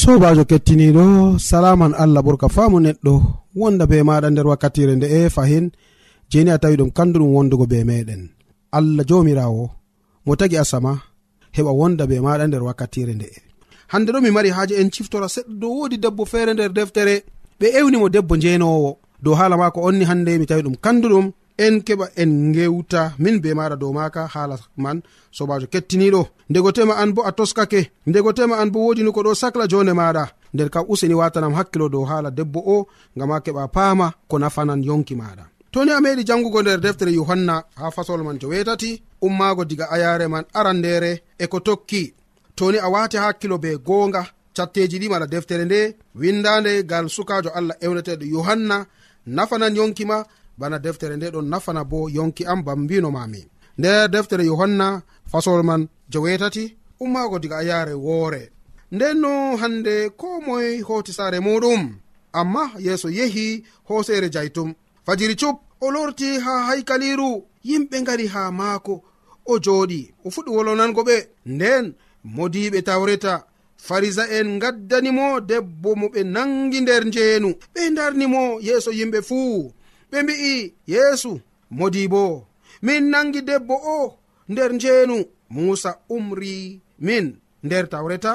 Sobajo 0.00 0.44
kettiniɗo 0.50 1.04
salaman 1.48 1.92
allah 2.02 2.22
ɓurka 2.26 2.48
faamu 2.56 2.78
neɗɗo 2.86 3.12
wonda 3.60 3.84
be 3.90 3.96
maɗa 4.08 4.28
nder 4.30 4.46
wakkatire 4.50 4.92
nde 4.96 5.06
e 5.18 5.30
fahin 5.36 5.66
jeni 6.30 6.50
a 6.50 6.58
tawi 6.62 6.76
ɗum 6.80 6.90
kandu 6.96 7.16
ɗum 7.20 7.30
wondugo 7.36 7.64
be 7.72 7.78
meɗen 7.88 8.22
allah 8.78 9.04
jomirawo 9.08 9.64
mo 10.24 10.32
tagi 10.40 10.56
asama 10.62 10.92
heɓa 11.56 11.72
wonda 11.80 12.04
be 12.10 12.16
maɗa 12.26 12.44
nder 12.48 12.62
wakkatire 12.68 13.12
nde. 13.16 13.26
E 13.36 13.40
hande 13.92 14.10
ɗo 14.14 14.18
mi 14.22 14.30
mari 14.36 14.50
haaje 14.56 14.74
en 14.80 14.90
ciftora 14.94 15.28
seɗɗa 15.34 15.52
dow 15.60 15.72
wodi 15.78 15.96
debbo 16.04 16.22
feere 16.32 16.52
nder 16.54 16.70
deftere 16.78 17.14
ɓe 17.60 17.66
ewnimo 17.78 18.06
debbo 18.14 18.34
njenowo 18.36 18.90
dow 19.22 19.34
haala 19.38 19.56
mako 19.56 19.80
onni 19.88 20.04
hande 20.04 20.38
mi 20.38 20.46
tawi 20.46 20.62
ɗum 20.66 20.76
kanduɗum 20.84 21.26
en 21.58 21.74
keɓa 21.86 22.06
en 22.22 22.52
gewta 22.54 23.02
min 23.18 23.40
be 23.42 23.54
maɗa 23.58 23.76
dow 23.76 23.92
maka 23.92 24.26
haala 24.34 24.56
man 24.76 24.98
sobajo 25.36 25.66
kettiniɗo 25.72 26.22
ndego 26.50 26.72
tema 26.72 26.94
an 27.02 27.10
bo 27.14 27.20
a 27.28 27.32
toskake 27.32 27.80
ndego 28.06 28.32
tema 28.32 28.54
an 28.62 28.70
bo 28.72 28.78
wodini 28.86 29.10
ko 29.12 29.20
ɗo 29.22 29.34
sacla 29.34 29.66
jonde 29.70 29.92
maɗa 30.00 30.24
nder 30.54 30.68
kam 30.70 30.84
useni 30.88 31.14
watanam 31.14 31.54
hakkilo 31.58 31.88
dow 31.88 32.04
haala 32.10 32.30
debbo 32.30 32.60
o 32.74 32.86
ngam 33.16 33.30
a 33.32 33.38
keɓa 33.44 33.68
paama 33.74 34.06
ko 34.28 34.38
nafanan 34.38 34.82
yonki 34.88 35.14
maɗa 35.20 35.44
toni 35.72 35.90
a 35.92 36.00
meɗi 36.00 36.22
jangugo 36.28 36.62
nder 36.62 36.80
deftere 36.80 37.12
yohanna 37.18 37.54
ha 37.80 37.90
fasol 37.90 38.22
man 38.24 38.38
jo 38.40 38.48
wetati 38.48 38.90
ummago 39.26 39.64
diga 39.64 39.90
ayare 39.90 40.28
man 40.28 40.44
arandere 40.54 41.22
e 41.38 41.46
ko 41.46 41.60
tokki. 41.60 42.14
Toni 42.56 42.78
a 42.78 42.88
wati 42.88 43.16
hakkilo 43.16 43.58
be 43.58 43.76
gonga 43.86 44.22
catteji 44.56 44.98
ɗi 44.98 45.08
mala 45.10 45.26
deftere 45.26 45.64
nde 45.64 45.96
windande 46.14 46.82
gal 46.90 47.08
sukajo 47.08 47.50
allah 47.58 47.76
ewneteɗo 47.84 48.24
yohanna 48.34 48.86
nafanan 49.26 49.76
yonki 49.76 50.04
ma 50.04 50.24
bana 50.58 50.78
deftere 50.78 51.16
nde 51.16 51.30
ɗon 51.34 51.46
nafana 51.52 51.84
bo 51.84 52.08
yonki 52.08 52.44
am 52.46 52.62
bam 52.64 52.80
mbinomami 52.84 53.42
nder 53.78 54.08
deftere 54.10 54.44
yohanna 54.46 55.02
fasol 55.30 55.62
man 55.62 55.88
jowetati 56.08 56.76
ummaago 57.00 57.38
diga 57.38 57.58
a 57.58 57.62
yare 57.62 57.92
woore. 57.94 58.50
Nden 58.92 59.18
no 59.20 59.56
hande 59.56 60.10
ko 60.16 60.40
moye 60.40 60.80
hoti 60.80 61.12
saare 61.12 61.38
muɗum 61.40 61.82
amma 62.32 62.70
yeeso 62.78 63.08
yehi 63.10 63.64
hoosere 63.88 64.28
jaytum. 64.30 64.74
Fajiri 65.06 65.36
cup 65.36 65.56
o 65.80 65.90
lorti 65.90 66.38
ha 66.38 66.66
haykaliru 66.66 67.44
yimɓe 67.64 67.96
ngari 68.02 68.26
ha 68.26 68.50
maako 68.52 69.02
o 69.46 69.58
jooɗi 69.64 70.00
o 70.24 70.30
fuɗɗi 70.30 70.50
wolonango 70.56 71.02
ɓe. 71.08 71.16
Nden 71.46 71.94
modiɓe 72.24 72.82
tawreta. 72.82 73.44
farisa 73.78 74.24
en 74.38 74.58
gaddanimo 74.58 75.40
debbo 75.40 75.94
mo 75.96 76.06
ɓe 76.08 76.20
nangi 76.24 76.80
nder 76.80 77.02
njeenu. 77.06 77.48
Ɓe 77.74 77.82
darnimo 77.96 78.42
yeeso 78.66 78.90
yimɓe 78.98 79.18
fuu. 79.28 79.72
Ɓe 80.10 80.22
mbi'i 80.22 80.74
yeesu 80.92 81.40
modi 81.70 82.08
bo. 82.12 82.46
Min 82.82 83.04
nangi 83.12 83.40
debbo 83.42 83.74
o 83.74 83.98
nder 84.48 84.72
njeenu. 84.72 85.16
Musa 85.50 85.90
umri 86.08 86.80
min 87.06 87.26
nder 87.64 87.84
tawreta. 87.92 88.34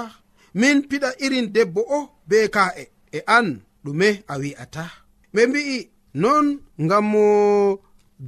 Min 0.53 0.77
piɗa 0.89 1.09
irin 1.25 1.47
debbo 1.55 1.81
o 1.97 2.09
be 2.27 2.37
ka'e. 2.55 2.83
E 3.11 3.19
an 3.37 3.47
ɗume 3.83 4.23
a 4.27 4.37
wi'ata. 4.41 4.85
Ɓe 5.33 5.41
mbi'i 5.49 5.77
non 6.13 6.45
ngam 6.83 7.05
mo 7.13 7.25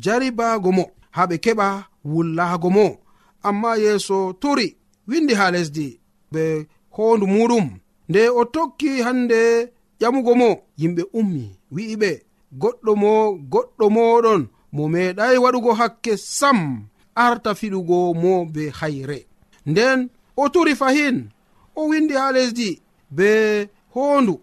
jaribaago 0.03 0.71
mo. 0.77 0.85
Ha 1.15 1.21
ɓe 1.29 1.35
keɓa 1.45 1.67
wullaago 2.11 2.69
mo. 2.77 2.85
Amma 3.47 3.71
yeeso 3.83 4.33
turi. 4.41 4.67
Windi 5.07 5.33
ha 5.39 5.51
lesdi. 5.51 5.87
Ɓe 6.33 6.43
hoondu 6.95 7.25
muɗum 7.33 7.67
nde 8.09 8.21
o 8.29 8.45
tokki 8.45 9.01
hande 9.05 9.39
ƴamugo 10.01 10.33
mo 10.41 10.49
yimɓe 10.79 11.03
ummi 11.19 11.43
wi'iɓe 11.73 12.09
goɗɗo 12.61 12.91
mo 13.03 13.11
goɗɗo 13.51 13.85
moɗon 13.95 14.41
mo 14.75 14.83
meeɗay 14.93 15.35
waɗugo 15.43 15.71
hakke 15.79 16.13
sam 16.37 16.59
arta 17.15 17.51
fiɗugo 17.59 17.97
mo 18.21 18.31
be 18.53 18.63
hayre. 18.79 19.19
Nden 19.69 19.99
o 20.41 20.43
turi 20.53 20.73
fahin 20.81 21.17
o 21.75 21.81
windi 21.89 22.13
ha 22.21 22.31
lesdi 22.35 22.69
be 23.17 23.29
hoondu 23.93 24.33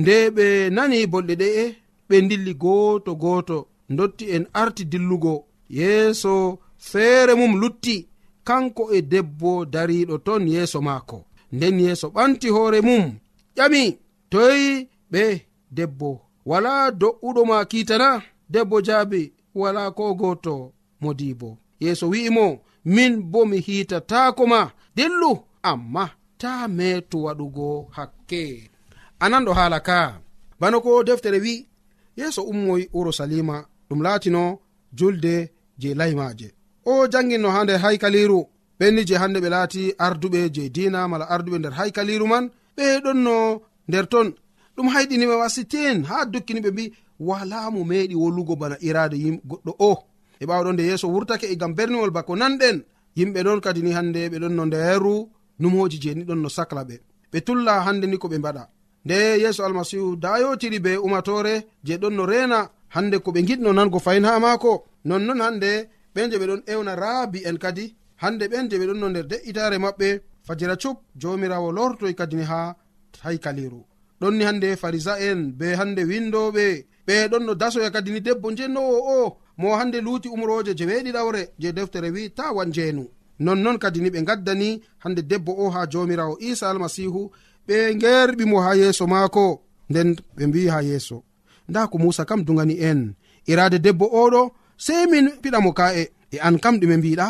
nde 0.00 0.14
ɓe 0.36 0.46
nani 0.76 1.06
bolɗe 1.12 1.34
ɗe'e 1.42 1.64
ɓe 2.08 2.16
dilli 2.28 2.52
gooto 2.62 3.10
gooto 3.22 3.56
dotti 3.96 4.24
en 4.34 4.44
arti 4.60 4.84
dillugo. 4.92 5.34
Yeeso 5.78 6.58
feere 6.78 7.32
mum 7.40 7.54
lutti 7.60 7.96
kanko 8.48 8.82
e 8.96 8.98
debbo 9.12 9.50
dariɗo 9.72 10.14
ton 10.26 10.42
yeeso 10.48 10.78
maako. 10.86 11.18
nden 11.52 11.80
yeeso 11.80 12.06
ɓanti 12.16 12.48
hoore 12.54 12.80
mum 12.88 13.04
ƴami 13.56 13.82
toyi 14.32 14.88
ɓe 15.12 15.24
debbo. 15.76 16.10
Wala 16.50 16.72
do'uɗo 17.00 17.42
ma 17.50 17.58
kitana 17.70 18.10
debbo 18.52 18.76
jaabi 18.86 19.22
wala 19.60 19.82
ko 19.96 20.04
goto 20.20 20.54
modibo 21.02 21.48
yeeso 21.82 22.06
wi'imo 22.12 22.46
min 22.94 23.12
bo 23.32 23.40
mi 23.50 23.58
hiitatako 23.66 24.42
ma 24.52 24.60
dillu 24.96 25.32
amma 25.70 26.04
ta 26.40 26.52
meetu 26.76 27.16
waɗugo 27.24 27.68
hakke. 27.96 28.42
Anan 29.24 29.44
ɗo 29.46 29.52
haala 29.58 29.78
ka. 29.88 29.98
Bana 30.60 30.76
ko 30.84 30.90
deftere 31.06 31.38
wi 31.44 31.54
yeeso 32.18 32.42
ummoy 32.50 32.82
urusalima 32.98 33.56
ɗum 33.88 34.00
laatino 34.06 34.42
julde 34.98 35.34
je 35.80 35.94
laymaje 35.94 36.48
o 36.90 37.06
janginno 37.12 37.48
ha 37.54 37.64
nder 37.64 37.78
haykaliru 37.82 38.40
ɓenni 38.78 39.02
je 39.08 39.14
hande 39.22 39.38
ɓe 39.44 39.48
laati 39.54 39.82
arduɓe 40.06 40.40
je 40.54 40.62
dina 40.74 41.08
mala 41.10 41.24
arduɓe 41.34 41.58
nder 41.58 41.72
haykaliru 41.78 42.26
man 42.32 42.44
ɓe 42.76 42.84
ɗonno 43.04 43.34
nder 43.88 44.06
ton. 44.12 44.28
Ɗum 44.76 44.88
hayɗinima 44.94 45.34
wasiten 45.42 45.96
ha 46.08 46.16
dukkini 46.32 46.60
ɓe 46.64 46.70
mbi 46.74 46.84
wala 47.28 47.70
mo 47.74 47.80
meɗi 47.90 48.14
wolugo 48.22 48.54
bana 48.60 48.76
irade 48.88 49.16
yim 49.24 49.36
goɗɗo 49.50 49.72
o. 49.78 49.92
E 50.40 50.44
ɓawɗo 50.48 50.70
nde 50.72 50.82
yeeso 50.88 51.06
wurtake 51.14 51.46
e 51.52 51.56
gam 51.60 51.72
berniwol 51.76 52.10
bako 52.16 52.32
nanɗen. 52.40 52.76
Yimɓe 53.18 53.40
ɗon 53.46 53.60
kadi 53.64 53.80
ni 53.82 53.90
hande 53.96 54.20
ɓe 54.32 54.36
ɗon 54.42 54.54
no 54.58 54.64
nderu 54.66 55.14
numoji 55.60 55.98
je 56.02 56.10
ni 56.14 56.24
ɗon 56.28 56.40
no 56.42 56.48
sacla 56.48 56.82
ɓe. 56.88 56.96
Ɓe 57.32 57.38
tulla 57.46 57.72
hande 57.86 58.06
ni 58.06 58.16
ko 58.18 58.28
ɓe 58.28 58.38
mbaɗa. 58.38 58.62
Nde 59.04 59.16
yeeso 59.42 59.64
almasihu 59.64 60.16
dayotiri 60.16 60.78
be 60.84 60.92
umatore 61.06 61.54
je 61.86 61.94
ɗon 62.02 62.14
no 62.18 62.24
rena 62.26 62.70
hande 62.94 63.16
ko 63.24 63.30
ɓe 63.34 63.40
giɗno 63.48 63.72
nango 63.72 63.98
fayin 63.98 64.24
ha 64.28 64.38
maako 64.38 64.84
nonnon 65.04 65.40
hande 65.44 65.70
ɓen 66.14 66.30
je 66.30 66.36
ɓe 66.40 66.46
ɗon 66.50 66.62
ewna 66.72 66.92
raabi 67.02 67.38
en 67.48 67.56
kadi 67.58 67.94
hande 68.22 68.44
ɓen 68.52 68.68
je 68.70 68.76
ɓe 68.78 68.86
ɗon 68.90 68.98
no 69.00 69.08
nder 69.08 69.26
de'itare 69.30 69.78
maɓɓe 69.84 70.08
fajira 70.46 70.76
cup 70.82 70.98
jomirawo 71.20 71.68
lortoy 71.72 72.14
kadini 72.18 72.44
ha 72.50 72.76
haykaliru. 73.24 73.80
Ɗonni 74.20 74.42
hande 74.48 74.68
farisa 74.76 75.14
en 75.28 75.40
be 75.58 75.66
hande 75.78 76.02
windoɓe 76.10 76.64
ɓe 77.06 77.14
ɗon 77.30 77.44
no 77.46 77.54
dasoya 77.54 77.90
kadini 77.90 78.20
debbo 78.20 78.50
njennowo 78.50 78.96
o 79.16 79.36
mo 79.60 79.68
hande 79.78 79.98
luuti 80.06 80.28
umroje 80.28 80.72
je 80.78 80.84
weɗiɗawre 80.90 81.42
je 81.60 81.68
deftere 81.72 82.08
wi 82.14 82.30
ta 82.30 82.52
wan 82.56 82.70
jeenu 82.72 83.04
nonnon 83.38 83.78
kadini 83.78 84.10
ɓe 84.10 84.20
gaddani 84.28 84.82
hande 85.02 85.22
debbo 85.30 85.52
o 85.62 85.70
ha 85.70 85.86
jomirawo 85.92 86.34
isa 86.40 86.70
almasihu 86.70 87.30
ɓe 87.68 87.76
ngerɓi 87.96 88.44
mo 88.50 88.58
ha 88.64 88.74
yeeso 88.80 89.06
maako 89.06 89.62
nden 89.90 90.16
ɓe 90.36 90.46
mbi 90.46 90.68
ha 90.68 90.82
yeeso. 90.82 91.22
Nda 91.68 91.86
ko 91.90 91.98
musa 91.98 92.24
kam 92.24 92.44
dugani 92.44 92.74
en. 92.90 93.14
Irade 93.46 93.78
debbo 93.78 94.06
oɗo 94.22 94.50
sei 94.76 95.06
min 95.06 95.26
piɗamo 95.42 95.70
ka'e 95.78 96.02
e 96.34 96.36
an 96.46 96.58
kam 96.62 96.74
ɗume 96.80 96.96
mbiɗa 96.96 97.28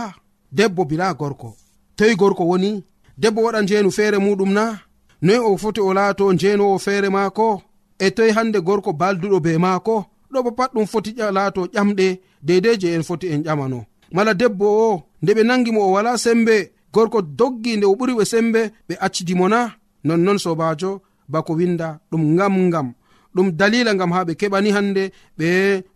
debbo 0.52 0.84
bila 0.84 1.14
gorko. 1.14 1.56
Toyi 1.96 2.14
gorko 2.16 2.44
woni 2.46 2.84
debbo 3.18 3.42
waɗa 3.42 3.62
njeenu 3.62 3.90
feere 3.90 4.18
muɗum 4.18 4.52
na 4.52 4.78
noyi 5.22 5.38
o 5.38 5.56
foti 5.56 5.80
o 5.80 5.94
laato 5.94 6.32
njenowo 6.32 6.78
feere 6.78 7.08
maako 7.08 7.62
e 7.98 8.10
toyi 8.10 8.30
hande 8.36 8.58
gorko 8.60 8.92
balduɗo 8.92 9.40
be 9.40 9.58
maako 9.58 10.04
ɗo 10.32 10.38
bo 10.44 10.50
pat 10.58 10.70
ɗum 10.74 10.86
foti 10.86 11.10
laato 11.36 11.60
ƴamɗe 11.74 12.06
deidei 12.46 12.76
je 12.80 12.88
en 12.94 13.02
foti 13.02 13.26
en 13.34 13.42
ƴamano. 13.42 13.84
Mala 14.12 14.34
debbo 14.34 14.66
o 14.88 15.02
nde 15.22 15.32
ɓe 15.36 15.42
nangi 15.44 15.70
mo 15.72 15.80
o 15.88 15.92
wala 15.92 16.18
sembe 16.18 16.72
gorko 16.92 17.22
doggi 17.22 17.76
nde 17.76 17.86
o 17.86 17.94
ɓuri 17.98 18.14
ɓe 18.18 18.24
sembe 18.24 18.60
ɓe 18.88 18.94
accidimo 19.00 19.48
na 19.48 19.60
nonnon 20.04 20.38
sobajo 20.38 21.02
bako 21.28 21.52
winda 21.58 22.00
ɗum 22.10 22.22
ngam 22.34 22.54
ngam. 22.68 22.88
Ɗum 23.34 23.50
dalila 23.58 23.94
ngam 23.94 24.12
ha 24.12 24.24
ɓe 24.24 24.32
keɓani 24.40 24.70
hande 24.76 25.02
ɓe 25.38 25.48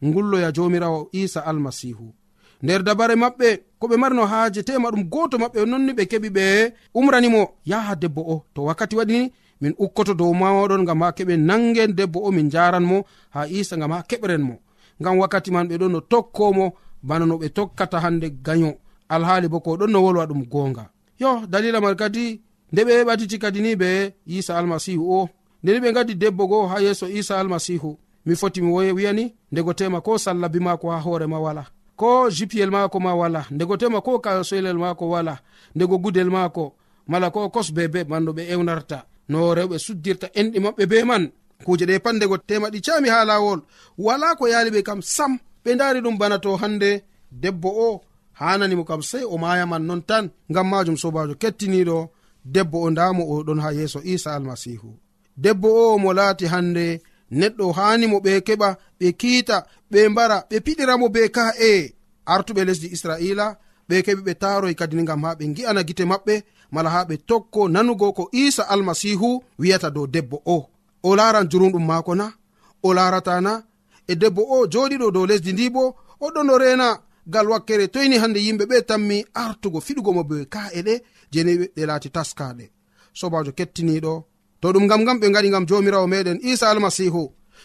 ngulloya 0.05 0.53
jomirawo 0.53 1.09
isa 1.13 1.41
almasihu 1.47 2.13
nder 2.63 2.83
dabare 2.83 3.15
maɓɓe 3.15 3.49
ko 3.83 3.89
ɓe 3.91 3.97
marno 4.03 4.23
haaje 4.33 4.63
tema 4.63 4.89
ɗum 4.93 5.05
goto 5.13 5.37
maɓɓe 5.43 5.61
nonni 5.71 5.93
ɓe 5.99 6.03
keɓi 6.11 6.29
ɓe 6.37 6.45
umranimo 6.99 7.43
yaha 7.71 7.93
debbo 8.03 8.21
o. 8.35 8.37
To 8.55 8.61
wakkati 8.69 8.95
waɗini 8.99 9.33
min 9.61 9.75
ukkoto 9.85 10.13
dow 10.21 10.33
mawaɗon 10.41 10.83
gam 10.89 11.01
ha 11.03 11.09
keɓe 11.17 11.35
nangen 11.49 11.91
debbo 11.99 12.19
o 12.27 12.31
min 12.37 12.49
jaranmo 12.55 12.97
ha 13.35 13.41
isa 13.59 13.75
gam 13.81 13.91
ha 13.95 13.99
keɓren 14.11 14.43
mo 14.49 14.55
gam 15.03 15.19
wakkati 15.21 15.51
man 15.55 15.67
ɓe 15.71 15.75
ɗon 15.81 15.93
no 15.95 16.01
tokkomo 16.13 16.67
bana 17.09 17.25
no 17.27 17.35
ɓe 17.41 17.49
tokkata 17.57 17.99
hande 18.05 18.27
gayo 18.47 18.71
alhaali 19.15 19.49
bo 19.53 19.59
ko 19.65 19.71
ɗon 19.81 19.91
no 19.93 19.99
wolwa 20.05 20.25
ɗum 20.31 20.43
gonga 20.53 20.85
yo 21.23 21.31
dalila 21.53 21.81
man 21.81 21.97
kadi 22.01 22.41
nde 22.73 22.81
ɓe 22.87 22.93
heɓatiti 22.99 23.37
kadi 23.43 23.61
ni 23.63 23.75
ɓe 23.75 23.91
isa 24.27 24.53
almasihu 24.59 25.05
o. 25.21 25.29
Ndeni 25.63 25.79
ɓe 25.85 25.93
gadi 25.97 26.15
debbo 26.15 26.47
goo 26.51 26.67
ha 26.71 26.77
yeeso 26.81 27.07
isa 27.09 27.39
almasihu. 27.41 27.91
Mi 28.27 28.35
foti 28.37 28.61
mi 28.63 28.71
wiyani 28.73 29.35
ndego 29.53 29.73
tema 29.75 30.01
ko 30.01 30.19
sallabi 30.19 30.61
mako 30.61 30.91
ha 30.91 30.99
hoorema 31.05 31.39
wala. 31.41 31.65
ko 31.97 32.31
jipiyel 32.31 32.71
maako 32.71 33.01
ma 33.01 33.15
wala 33.15 33.47
ndego 33.51 33.77
tema 33.77 34.01
ko 34.01 34.19
kasoylel 34.19 34.79
maako 34.79 35.09
wala 35.09 35.39
ndego 35.75 35.99
gudel 35.99 36.31
maako 36.31 36.75
mala 37.07 37.31
ko 37.31 37.49
kosbe 37.51 37.89
be 37.89 38.05
manno 38.05 38.33
ɓe 38.33 38.43
ewnarta. 38.53 38.99
No 39.29 39.55
rewɓe 39.55 39.77
suddirta 39.79 40.27
enɗi 40.41 40.59
maɓɓe 40.65 40.85
be 40.91 40.99
man. 41.05 41.25
Kuje 41.65 41.85
ɗe 41.87 41.99
pat 42.05 42.15
ndego 42.17 42.37
tema 42.49 42.67
ɗi 42.73 42.81
cami 42.87 43.09
ha 43.15 43.25
lawol. 43.25 43.61
Wala 43.99 44.35
ko 44.39 44.45
yali 44.53 44.71
ɓe 44.75 44.81
kam 44.89 45.01
sam 45.03 45.33
ɓe 45.65 45.71
dari 45.81 46.01
ɗum 46.05 46.17
bana 46.21 46.39
to 46.39 46.57
hande 46.57 46.91
debbo 47.43 47.69
o 47.69 48.01
hananimo 48.41 48.85
kam 48.85 49.03
sei 49.11 49.25
o 49.25 49.39
mayaman 49.39 49.83
non 49.89 50.03
tan 50.09 50.25
ngam 50.51 50.67
majum 50.71 50.97
sobajo 51.03 51.35
kettiniɗo 51.43 51.99
debbo 52.55 52.77
o 52.83 52.91
ndamo 52.91 53.23
o 53.33 53.43
ɗon 53.47 53.61
ha 53.65 53.69
yeeso 53.79 54.01
isa 54.13 54.35
almasihu 54.37 54.91
debbo 55.37 55.69
o 55.95 55.99
mo 56.03 56.11
laati 56.19 56.47
hande 56.53 56.87
neɗɗo 57.39 57.65
hanimo 57.79 58.17
ɓe 58.25 58.33
keɓa 58.47 58.69
ɓe 58.99 59.07
kiita 59.21 59.57
ɓe 59.93 60.01
mbara 60.13 60.37
ɓe 60.51 60.57
piɗiramo 60.65 61.07
be 61.15 61.21
ka'e 61.37 61.71
artuɓe 62.35 62.63
lesdi 62.69 62.87
israila 62.97 63.47
ɓe 63.89 63.97
keɓi 64.07 64.23
ɓe 64.27 64.33
taaroy 64.43 64.75
kadini 64.81 65.05
gam 65.09 65.23
ha 65.25 65.31
ɓe 65.39 65.45
gi'ana 65.57 65.81
gite 65.89 66.05
maɓɓe 66.13 66.35
mala 66.75 66.91
ha 66.95 67.01
ɓe 67.09 67.15
tokko 67.29 67.61
nanugo 67.75 68.07
ko 68.17 68.25
isa 68.33 68.63
almasihu 68.73 69.29
wiyata 69.61 69.89
dow 69.91 70.07
debbo 70.15 70.37
o. 70.47 70.57
O 71.03 71.17
laran 71.17 71.49
jurumɗum 71.51 71.85
maako 71.91 72.13
na 72.21 72.27
o 72.83 72.95
laratana 72.95 73.53
e 74.07 74.15
debbo 74.23 74.43
o 74.55 74.67
joɗiɗo 74.73 75.07
dow 75.15 75.27
lesdi 75.31 75.53
ndi 75.53 75.67
bo 75.75 75.83
oɗon 76.25 76.51
o 76.51 76.59
rena 76.63 76.89
gal 77.27 77.47
wakkere 77.53 77.87
toyni 77.95 78.17
hande 78.23 78.41
yimɓe 78.47 78.65
ɓe 78.71 78.77
tammi 78.89 79.25
artugo 79.35 79.79
fiɗugo 79.87 80.11
mo 80.17 80.23
be 80.25 80.37
ka'e 80.55 80.81
ɗe 80.87 80.95
jeni 81.33 81.53
ɗe 81.77 81.83
laati 81.89 82.09
taskaɗe 82.17 82.65
sobajo 83.19 83.53
kettiniɗo 83.59 84.13
to 84.61 84.67
ɗum 84.73 84.87
gam 84.91 85.05
gam 85.07 85.19
ɓe 85.21 85.27
gaɗi 85.35 85.49
gam 85.51 85.65
jomirawo 85.69 86.07
meɗen 86.13 86.39
isa 86.43 86.71
almasihu. 86.71 87.23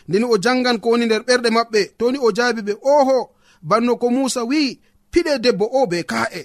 nden 0.07 0.23
o 0.23 0.37
jangan 0.37 0.79
ko 0.79 0.89
woni 0.89 1.05
nder 1.05 1.21
ɓerɗe 1.27 1.49
maɓɓe 1.57 1.81
toni 1.97 2.17
o 2.17 2.31
jaabi 2.37 2.61
ɓe 2.67 2.73
oho 2.95 3.17
banno 3.61 3.95
ko 4.01 4.09
musa 4.09 4.41
wi'i 4.49 4.79
piɗe 5.11 5.39
debbo 5.43 5.65
o 5.71 5.87
be 5.87 6.03
ka'e. 6.03 6.41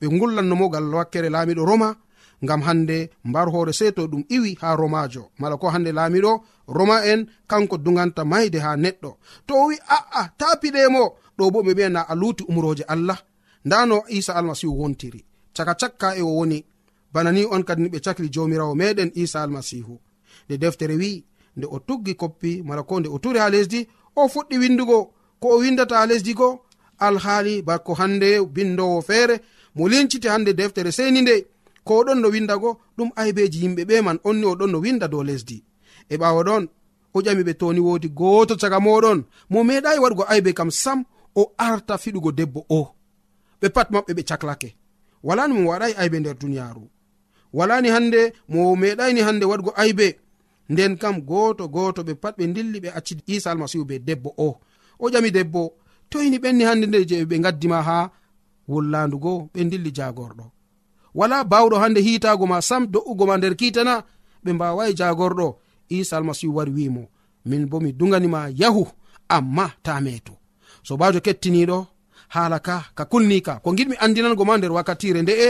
Ɓe 0.00 0.06
gullannomo 0.18 0.68
gal 0.68 0.94
wakkere 0.94 1.28
laamiɗo 1.34 1.64
roma 1.64 1.96
ngam 2.44 2.62
hande 2.66 3.10
mbar 3.24 3.48
hoore 3.52 3.72
sey 3.72 3.92
to 3.92 4.02
ɗum 4.06 4.24
iwi 4.28 4.58
ha 4.60 4.76
romajo 4.76 5.22
mala 5.38 5.56
ko 5.56 5.66
hande 5.74 5.90
laamiɗo 5.92 6.32
roma 6.68 6.96
en 7.12 7.26
kanko 7.50 7.76
duganta 7.78 8.24
mayde 8.24 8.58
ha 8.64 8.76
neɗɗo. 8.76 9.10
To 9.46 9.54
o 9.54 9.66
wi 9.68 9.76
a'a 9.96 10.22
ta 10.38 10.56
piɗemo 10.60 11.02
ɗo 11.38 11.50
bo 11.52 11.62
ɓe 11.62 11.72
mbiyana 11.72 12.00
a 12.08 12.14
luuti 12.14 12.44
umroje 12.48 12.84
allah. 12.88 13.18
Nda 13.64 13.86
no 13.86 14.02
isa 14.08 14.34
almasihu 14.34 14.78
wontiri. 14.80 15.24
Caka 15.56 15.74
cakka 15.74 16.16
e 16.16 16.22
o 16.22 16.30
woni. 16.38 16.64
Bana 17.12 17.32
ni 17.32 17.44
on 17.44 17.62
kadi 17.64 17.82
ni 17.82 17.88
ɓe 17.88 17.98
cakli 18.04 18.28
jomirawo 18.34 18.74
meɗen 18.74 19.10
isa 19.14 19.42
almasihu 19.42 19.98
nde 20.48 20.58
deftere 20.58 20.94
wi'i 20.96 21.24
nde 21.56 21.66
o 21.70 21.78
tuggi 21.78 22.14
koppi 22.14 22.62
mala 22.62 22.82
ko 22.82 23.00
nde 23.00 23.08
o 23.08 23.18
turi 23.18 23.38
ha 23.38 23.50
lesdi 23.50 23.88
o 24.16 24.28
fuɗɗi 24.28 24.58
windugo 24.58 25.10
ko 25.40 25.48
o 25.48 25.58
windata 25.58 25.96
ha 25.98 26.06
lesdi 26.06 26.34
go 26.34 26.60
alhaali 26.98 27.62
bako 27.62 27.94
hande 27.94 28.40
bindowo 28.44 29.02
feere 29.02 29.40
mo 29.74 29.88
linciti 29.88 30.28
hande 30.28 30.52
deftere 30.52 30.92
seni 30.92 31.22
nde 31.22 31.46
ko 31.84 32.00
oɗon 32.00 32.20
no 32.20 32.28
windago 32.28 32.80
ɗum 32.98 33.10
aybeji 33.16 33.58
yimɓe 33.62 33.82
ɓe 33.88 34.02
man 34.02 34.18
onni 34.24 34.44
oɗon 34.46 34.70
no 34.72 34.78
winda 34.78 35.08
dow 35.08 35.22
lesdi. 35.22 35.64
E 36.08 36.16
ɓawo 36.16 36.40
ɗon 36.48 36.68
o 37.14 37.20
ƴami 37.20 37.42
ɓe 37.42 37.54
toni 37.60 37.80
wodi 37.80 38.08
goto 38.08 38.56
caga 38.56 38.78
moɗon 38.80 39.24
mo 39.50 39.64
meeɗai 39.64 39.98
waɗugo 39.98 40.24
aybe 40.28 40.52
kam 40.52 40.70
sam 40.70 41.04
o 41.34 41.52
arta 41.58 41.94
fiɗugo 41.98 42.32
debbo 42.32 42.60
o. 42.68 42.88
Ɓe 43.60 43.68
pat 43.74 43.90
maɓɓe 43.90 44.12
ɓe 44.14 44.22
caklake. 44.28 44.76
Walani 45.22 45.54
mo 45.54 45.70
waɗai 45.70 45.92
aybe 45.96 46.20
nder 46.20 46.36
duniyaru 46.38 46.88
walani 47.52 47.88
hande 47.88 48.32
mo 48.48 48.76
meɗayni 48.76 49.20
hande 49.20 49.44
waɗugo 49.46 49.72
aybe. 49.76 50.18
nden 50.68 50.96
kam 50.98 51.16
goto 51.28 51.68
goto 51.68 52.00
ɓe 52.02 52.14
pat 52.22 52.34
ɓe 52.38 52.44
dilli 52.54 52.78
ɓe 52.84 52.88
acci 52.98 53.14
isa 53.26 53.50
almasihu 53.50 53.84
be 53.84 53.98
debbo 53.98 54.30
o. 54.46 54.48
O 54.98 55.08
ƴami 55.12 55.30
debbo 55.36 55.62
toyni 56.10 56.38
ɓenni 56.42 56.64
hande 56.68 56.86
nde 56.86 56.98
je 57.08 57.24
ɓe 57.24 57.36
gaddima 57.44 57.78
ha 57.88 58.10
wullandugo 58.68 59.32
ɓe 59.54 59.60
dilli 59.70 59.90
jagorɗo 59.96 60.44
wala 61.18 61.44
bawɗo 61.44 61.76
hande 61.82 62.00
hitago 62.06 62.46
ma 62.46 62.58
sam 62.68 62.82
do'ugo 62.92 63.24
ma 63.26 63.36
nder 63.38 63.54
kitana 63.60 63.94
ɓe 64.44 64.50
mbawayi 64.56 64.92
jagorɗo 64.98 65.46
isa 65.88 66.16
almasihu 66.16 66.56
wari 66.56 66.72
wimo 66.78 67.02
min 67.48 67.66
bo 67.70 67.80
mi 67.80 67.92
duganima 67.92 68.40
yahu 68.60 68.84
amma 69.28 69.66
ta 69.82 70.00
meto 70.00 70.34
sobajo 70.82 71.20
kettiniɗo 71.26 71.78
hala 72.34 72.58
ka 72.66 72.76
ka 72.94 73.04
kulnika 73.04 73.52
ko 73.64 73.70
giɗmi 73.76 73.96
andinango 74.04 74.44
ma 74.44 74.54
nder 74.58 74.72
wakkatire 74.76 75.22
nde'e 75.22 75.48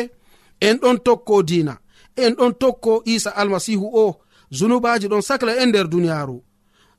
en 0.61 0.77
ɗon 0.83 0.99
tokko 1.07 1.43
dina 1.43 1.75
en 2.17 2.33
ɗon 2.39 2.53
tokko 2.61 3.03
isa 3.05 3.31
almasihu 3.41 3.87
o 4.05 4.07
zunubaji 4.51 5.09
ɗon 5.09 5.23
sacla 5.23 5.57
en 5.63 5.69
nder 5.69 5.89
duniyaru 5.89 6.43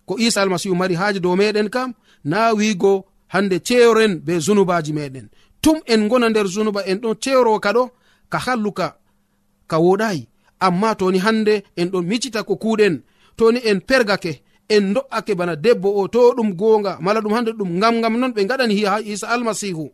ko 0.05 0.15
isa 0.17 0.41
almasihu 0.41 0.75
mari 0.75 0.95
haaji 0.95 1.19
dow 1.19 1.35
meɗen 1.35 1.69
kam 1.69 1.93
na 2.23 2.53
wiigo 2.53 3.05
hande 3.27 3.59
ceyoren 3.59 4.19
be 4.19 4.39
zunubaji 4.39 4.93
meɗen 4.93 5.29
tum 5.61 5.77
en 5.85 6.07
gona 6.07 6.29
nder 6.29 6.47
zunuba 6.47 6.81
en 6.85 6.97
ɗon 7.01 7.15
ceyro 7.19 7.59
kaɗo 7.59 7.89
ka 8.29 8.37
halluka 8.37 8.97
ka 9.67 9.77
woɗayi 9.79 10.27
amma 10.59 10.95
toni 10.95 11.19
hande 11.19 11.63
en 11.75 11.87
ɗon 11.91 12.05
micita 12.05 12.43
ko 12.43 12.55
kuɗen 12.55 13.01
toni 13.37 13.59
en 13.63 13.79
pergake 13.79 14.41
en 14.69 14.93
do'ake 14.93 15.35
bana 15.35 15.55
debbo 15.55 15.89
o 16.01 16.07
to 16.07 16.33
ɗum 16.37 16.53
gonga 16.55 16.97
mala 17.01 17.21
ɗum 17.21 17.33
hande 17.33 17.51
ɗum 17.51 17.79
gam 17.79 18.01
gam 18.01 18.17
non 18.19 18.31
ɓe 18.33 18.45
gaɗani 18.45 18.83
ha 18.85 18.99
isa 19.01 19.27
almasihu. 19.27 19.91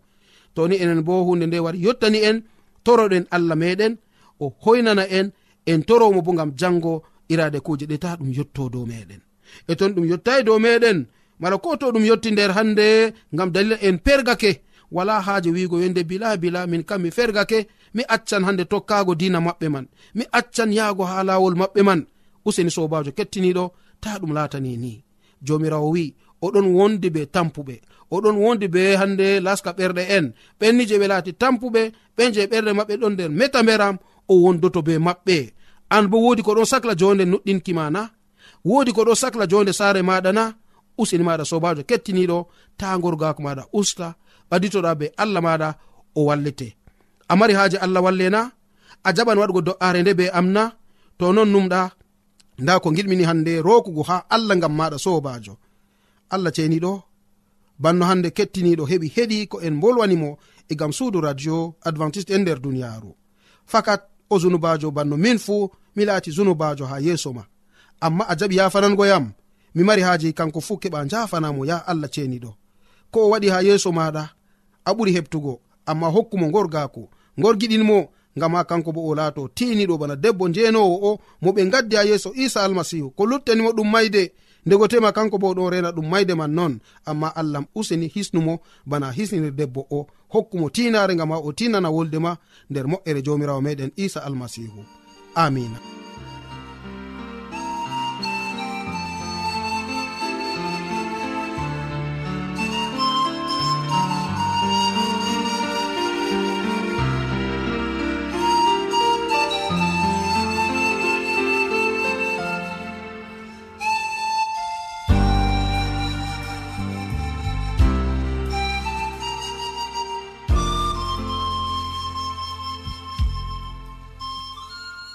Toni 0.56 0.76
enen 0.76 1.02
bo 1.02 1.24
hunde 1.26 1.46
nde 1.48 1.60
wari 1.60 1.80
yottani 1.82 2.20
en 2.24 2.42
toroɗen 2.84 3.26
allah 3.32 3.56
meɗen 3.56 3.98
o 4.40 4.54
hoynana 4.64 5.04
en 5.10 5.32
en 5.66 5.82
toromo 5.84 6.22
bo 6.22 6.32
gam 6.34 6.52
jango 6.60 7.04
irade 7.34 7.60
kuje 7.66 7.86
ɗe 7.92 7.98
ta 8.04 8.10
ɗum 8.20 8.30
yotto 8.38 8.64
dow 8.74 8.86
meɗen 8.92 9.22
e 9.72 9.74
ton 9.80 9.92
ɗum 9.96 10.06
yettai 10.12 10.42
dow 10.48 10.60
meɗen 10.66 11.00
mala 11.40 11.58
ko 11.64 11.70
to 11.78 11.92
ɗum 11.94 12.06
yotti 12.10 12.30
nder 12.32 12.52
hande 12.58 12.88
gam 13.38 13.50
dalila 13.56 13.78
en 13.88 13.98
pergake 14.06 14.52
wala 14.96 15.22
haaje 15.26 15.50
wiigo 15.56 15.78
yonde 15.84 16.02
bila 16.10 16.38
bila 16.38 16.68
min 16.72 16.84
kam 16.90 17.02
mi 17.04 17.10
fergake 17.18 17.60
mi 17.96 18.04
accan 18.16 18.44
hande 18.48 18.64
tokkago 18.72 19.14
dina 19.16 19.40
maɓɓe 19.48 19.68
man 19.74 19.86
mi 20.18 20.24
accan 20.40 20.70
yaago 20.78 21.04
ha 21.12 21.24
lawol 21.30 21.56
maɓɓe 21.62 21.82
man 21.88 22.02
useni 22.48 22.72
sobajo 22.76 23.12
kettiniɗo 23.18 23.64
ta 24.04 24.12
ɗum 24.22 24.32
latani 24.38 24.78
ni 24.84 24.92
jomirawo 25.46 25.90
wi 25.96 26.06
oɗon 26.46 26.68
wondi 26.78 27.10
be 27.16 27.22
tampuɓe 27.36 27.76
oɗon 28.16 28.36
wondi 28.44 28.68
be 28.76 28.82
hande 29.02 29.28
laska 29.46 29.72
ɓerɗe 29.78 30.04
en 30.18 30.26
ɓenni 30.60 30.84
je 30.90 30.96
ɓe 31.02 31.08
laati 31.12 31.32
tampuɓe 31.42 31.82
ɓen 32.18 32.30
je 32.36 32.42
ɓerɗe 32.52 32.72
maɓɓe 32.78 32.94
ɗon 33.02 33.14
nder 33.16 33.30
meta 33.40 33.60
mberam 33.64 33.96
o 34.32 34.34
wondoto 34.44 34.80
be 34.88 34.94
maɓɓe. 35.08 35.38
an 35.96 36.06
bo 36.12 36.18
wodi 36.26 36.42
ko 36.46 36.52
ɗon 36.58 36.66
sacla 36.72 36.94
jonde 37.02 37.24
nuɗɗinkima 37.32 37.86
na 37.96 38.02
wodi 38.70 38.92
ko 38.96 39.02
ɗo 39.08 39.14
sacla 39.22 39.46
jonde 39.52 39.72
saare 39.80 40.02
maɗa 40.10 40.32
na 40.38 40.44
useni 41.02 41.24
maɗa 41.28 41.44
sobajo 41.52 41.82
kettiniɗo 41.90 42.38
ta 42.80 42.88
gorgako 43.04 43.42
maɗa 43.46 43.64
usta 43.80 44.08
ɓaditoɗa 44.50 44.92
be 45.00 45.06
allah 45.24 45.42
maɗa 45.48 45.70
o 46.16 46.22
wallete. 46.30 46.68
A 47.32 47.34
mari 47.40 47.54
haaji 47.58 47.78
allah 47.86 48.02
wallena 48.06 48.42
a 49.04 49.10
jaɓan 49.16 49.38
waɗugo 49.42 49.62
do'are 49.68 50.00
nde 50.02 50.14
be 50.20 50.26
amna 50.40 50.64
to 51.18 51.26
non 51.36 51.50
numɗa 51.54 51.82
nda 52.62 52.74
ko 52.84 52.88
giɗmini 52.96 53.24
hande 53.30 53.54
rokugo 53.68 54.04
ha 54.10 54.18
allah 54.36 54.56
gam 54.62 54.74
maɗa 54.80 54.98
sobajo 55.06 55.54
allah 56.34 56.52
ceniɗo 56.56 56.92
banno 57.84 58.04
hande 58.10 58.30
kettiniɗo 58.38 58.84
heɓi 58.92 59.08
heɗi 59.16 59.38
ko 59.52 59.58
en 59.68 59.76
bolwanimo 59.82 60.30
e 60.72 60.74
gam 60.80 60.92
suudu 60.98 61.22
radio 61.22 61.76
adventiste 61.88 62.32
e 62.34 62.38
nder 62.38 62.60
duniyaru 62.64 63.12
fakat 63.72 64.02
o 64.30 64.40
zunubajo 64.42 64.92
banno 64.92 65.18
min 65.18 65.38
fuu 65.46 65.70
mi 65.96 66.06
laati 66.06 66.32
zunubajo 66.32 66.86
ha 66.86 67.00
yeeso 67.00 67.34
ma. 67.34 67.44
Amma 68.02 68.24
a 68.28 68.36
jaɓi 68.36 68.56
yafanango 68.58 69.06
yam 69.06 69.32
mi 69.76 69.84
mari 69.84 70.02
haaji 70.02 70.34
kanko 70.34 70.62
fuu 70.62 70.78
keɓa 70.78 71.06
jafanamo 71.08 71.66
ya 71.66 71.78
allah 71.88 72.10
ceniɗo. 72.10 72.54
Ko 73.12 73.26
o 73.26 73.30
waɗi 73.30 73.50
ha 73.50 73.62
yeeso 73.62 73.92
maɗa 73.92 74.30
a 74.86 74.92
ɓuri 74.94 75.12
heɓtugo 75.18 75.60
amma 75.86 76.08
hokkumo 76.10 76.50
gorgako 76.52 77.10
gorgiɗinmo 77.38 78.08
ngam 78.38 78.54
ha 78.56 78.64
kanko 78.64 78.92
bo 78.92 79.02
o 79.10 79.16
laato 79.16 79.48
tiniɗo 79.48 79.98
bana 79.98 80.16
debbo 80.16 80.48
njenowo 80.50 80.96
o 81.10 81.20
mo 81.42 81.52
ɓe 81.52 81.70
gaddi 81.72 81.96
ha 81.96 82.04
yeeso 82.04 82.32
isa 82.36 82.64
almasihu. 82.64 83.12
Ko 83.12 83.26
luttanimo 83.26 83.70
ɗum 83.72 83.90
mayde 83.92 84.32
ndego 84.66 84.88
tema 84.88 85.12
kanko 85.12 85.38
bo 85.38 85.54
ɗon 85.54 85.70
rena 85.72 85.92
ɗum 85.92 86.08
mayde 86.10 86.34
man 86.36 86.52
non 86.54 86.80
amma 87.06 87.28
allah 87.36 87.64
useni 87.76 88.08
hisnumo 88.08 88.60
bana 88.86 89.12
hisniri 89.12 89.52
debbo 89.52 89.86
o 89.92 90.08
hokkumo 90.30 90.70
tinare 90.70 91.16
ngam 91.16 91.32
ha 91.32 91.38
o 91.38 91.52
tinana 91.54 91.90
wolde 91.90 92.20
ma 92.20 92.38
nder 92.70 92.86
moƴƴere 92.86 93.22
jomirawo 93.26 93.62
meɗen 93.62 93.92
isa 93.96 94.20
almasihu. 94.24 95.03
amina. 95.36 95.93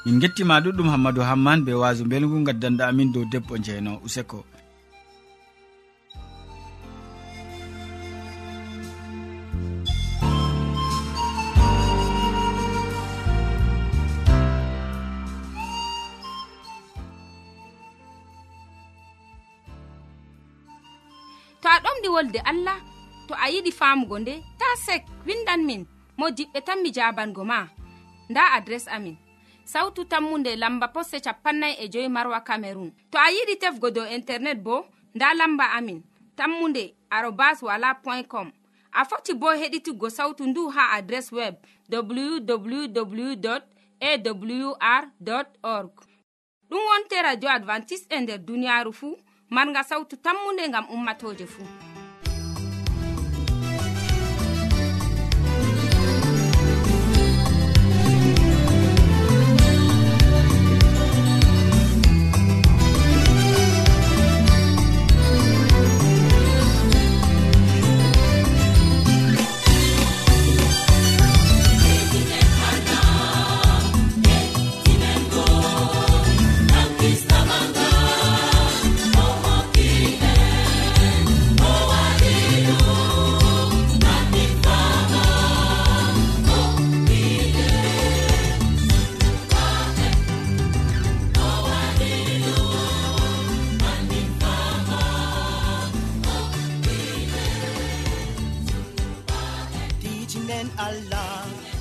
min 0.08 0.20
gettima 0.24 0.56
ɗuɗɗum 0.64 0.88
hammadou 0.92 1.24
hamman 1.30 1.58
be 1.66 1.72
wasu 1.82 2.02
belgu 2.10 2.36
gaddanɗa 2.46 2.84
amin 2.90 3.08
dow 3.14 3.24
debbo 3.32 3.54
jeyno 3.64 3.92
useko. 4.06 4.38
To 21.62 21.66
a 21.68 21.76
ɗomɗi 21.84 22.08
wolde 22.14 22.38
allah 22.50 22.78
to 23.28 23.32
a 23.44 23.46
yiɗi 23.52 23.70
famugo 23.78 24.16
nde 24.20 24.34
ta 24.58 24.66
sek 24.86 25.02
windan 25.26 25.60
min 25.68 25.82
mo 26.18 26.26
diɓɓe 26.36 26.58
tan 26.66 26.78
mi 26.82 26.88
jabango 26.96 27.42
ma. 27.50 27.58
Nda 28.30 28.42
adres 28.56 28.86
amin. 28.96 29.16
sawtu 29.72 30.04
tammunde 30.04 30.56
lamba 30.56 30.88
posse 30.88 31.20
capannay 31.20 31.74
e 31.82 31.88
joyi 31.92 32.08
marwa 32.08 32.40
camerun 32.40 32.90
to 33.10 33.18
a 33.18 33.28
yiɗi 33.34 33.54
tefgo 33.62 33.90
dow 33.90 34.06
internet 34.16 34.58
bo 34.62 34.86
nda 35.14 35.34
lamba 35.34 35.64
amin. 35.78 36.02
Tammunde 36.36 36.94
arobas 37.10 37.62
wala 37.62 37.94
point 37.94 38.28
com. 38.28 38.52
A 38.92 39.04
foti 39.04 39.34
bo 39.34 39.46
heɗituggo 39.60 40.10
sawtu 40.10 40.46
ndu 40.46 40.68
ha 40.68 40.92
adres 40.96 41.32
web 41.32 41.54
www 41.90 43.48
awr 44.00 45.04
org. 45.62 45.92
Ɗum 46.70 46.80
wonte 46.88 47.22
radio 47.22 47.50
advantice'e 47.50 48.16
e 48.16 48.20
nder 48.20 48.38
duniyaaru 48.38 48.92
fuu 48.92 49.16
marga 49.50 49.84
sawtu 49.84 50.16
tammunde 50.16 50.68
ngam 50.68 50.86
ummatoje 50.90 51.46
fuu 51.46 51.87
en 100.58 100.70
allah. 100.76 101.77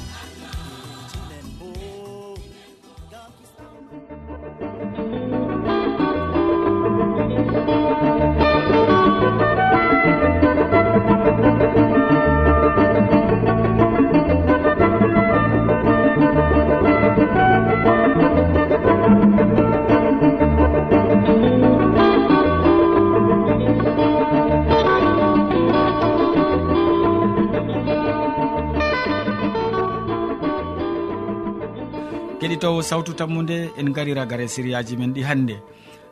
keɗitowo 32.77 32.81
sawtu 32.81 33.13
tammude 33.13 33.71
en 33.77 33.91
garira 33.93 34.25
gare 34.25 34.47
siriyaji 34.47 34.97
men 34.97 35.13
ɗi 35.13 35.23
hannde. 35.23 35.55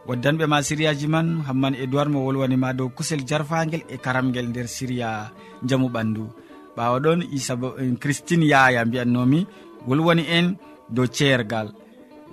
Waddanɓe 0.08 0.45
ma 0.47 0.62
siriyaji 0.62 1.08
man 1.08 1.41
hamman 1.47 1.75
edoird 1.75 2.10
mo 2.10 2.25
wolwanima 2.25 2.73
dow 2.73 2.89
kusel 2.89 3.21
jarfagel 3.25 3.82
e 3.89 3.97
karamgel 3.97 4.47
nder 4.49 4.67
siriya 4.67 5.32
jaamu 5.63 5.89
ɓandu. 5.89 6.25
Ɓawa 6.75 6.99
ɗon 6.99 7.21
isa 7.32 7.54
eh, 7.80 7.93
christine 7.99 8.45
yaya 8.45 8.86
mbiyannomi 8.86 9.47
wolwani 9.88 10.23
en 10.30 10.58
dow 10.89 11.06
ceergal. 11.08 11.71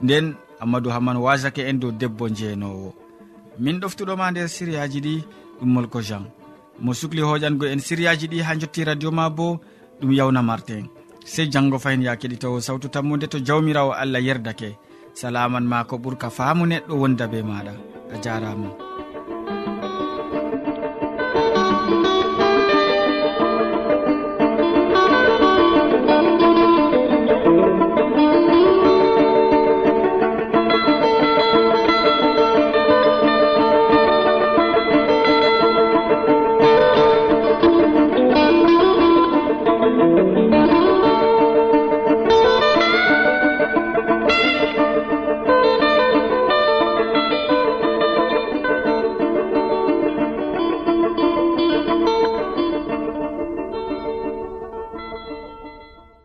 Nden 0.03 0.35
amadou 0.61 0.90
hamman 0.92 1.16
wasake 1.16 1.59
en 1.68 1.79
dow 1.81 1.90
debbo 1.92 2.29
jeenowo 2.29 2.95
min 3.59 3.81
ɗoftuɗoma 3.81 4.31
nder 4.31 4.49
siriyaji 4.49 5.01
ɗi 5.01 5.25
ɗum 5.61 5.71
molko 5.73 6.01
jean. 6.03 6.25
Mo 6.81 6.92
sukli 6.95 7.21
hoƴango 7.23 7.66
en 7.66 7.79
siriyaji 7.81 8.27
ɗi 8.29 8.40
ha 8.42 8.57
jotti 8.59 8.85
radio 8.85 9.11
ma 9.11 9.29
bo 9.31 9.61
ɗum 10.01 10.12
yawna 10.12 10.42
martin 10.42 10.88
sey 11.25 11.47
janngo 11.49 11.79
fayin 11.79 12.03
ya 12.03 12.17
keɗitowo 12.17 12.61
sawtu 12.61 12.89
tammude 12.89 13.27
to 13.29 13.39
jawmirawo 13.39 13.93
allah 13.93 14.21
yerdake. 14.23 14.77
Salaman 15.15 15.65
ma 15.69 15.85
ko 15.85 15.97
ɓurka 15.99 16.31
faamu 16.31 16.65
neɗɗo 16.67 16.95
wonda 16.97 17.27
be 17.29 17.43
maɗa 17.43 17.73
a 18.15 18.17
jarama 18.25 18.69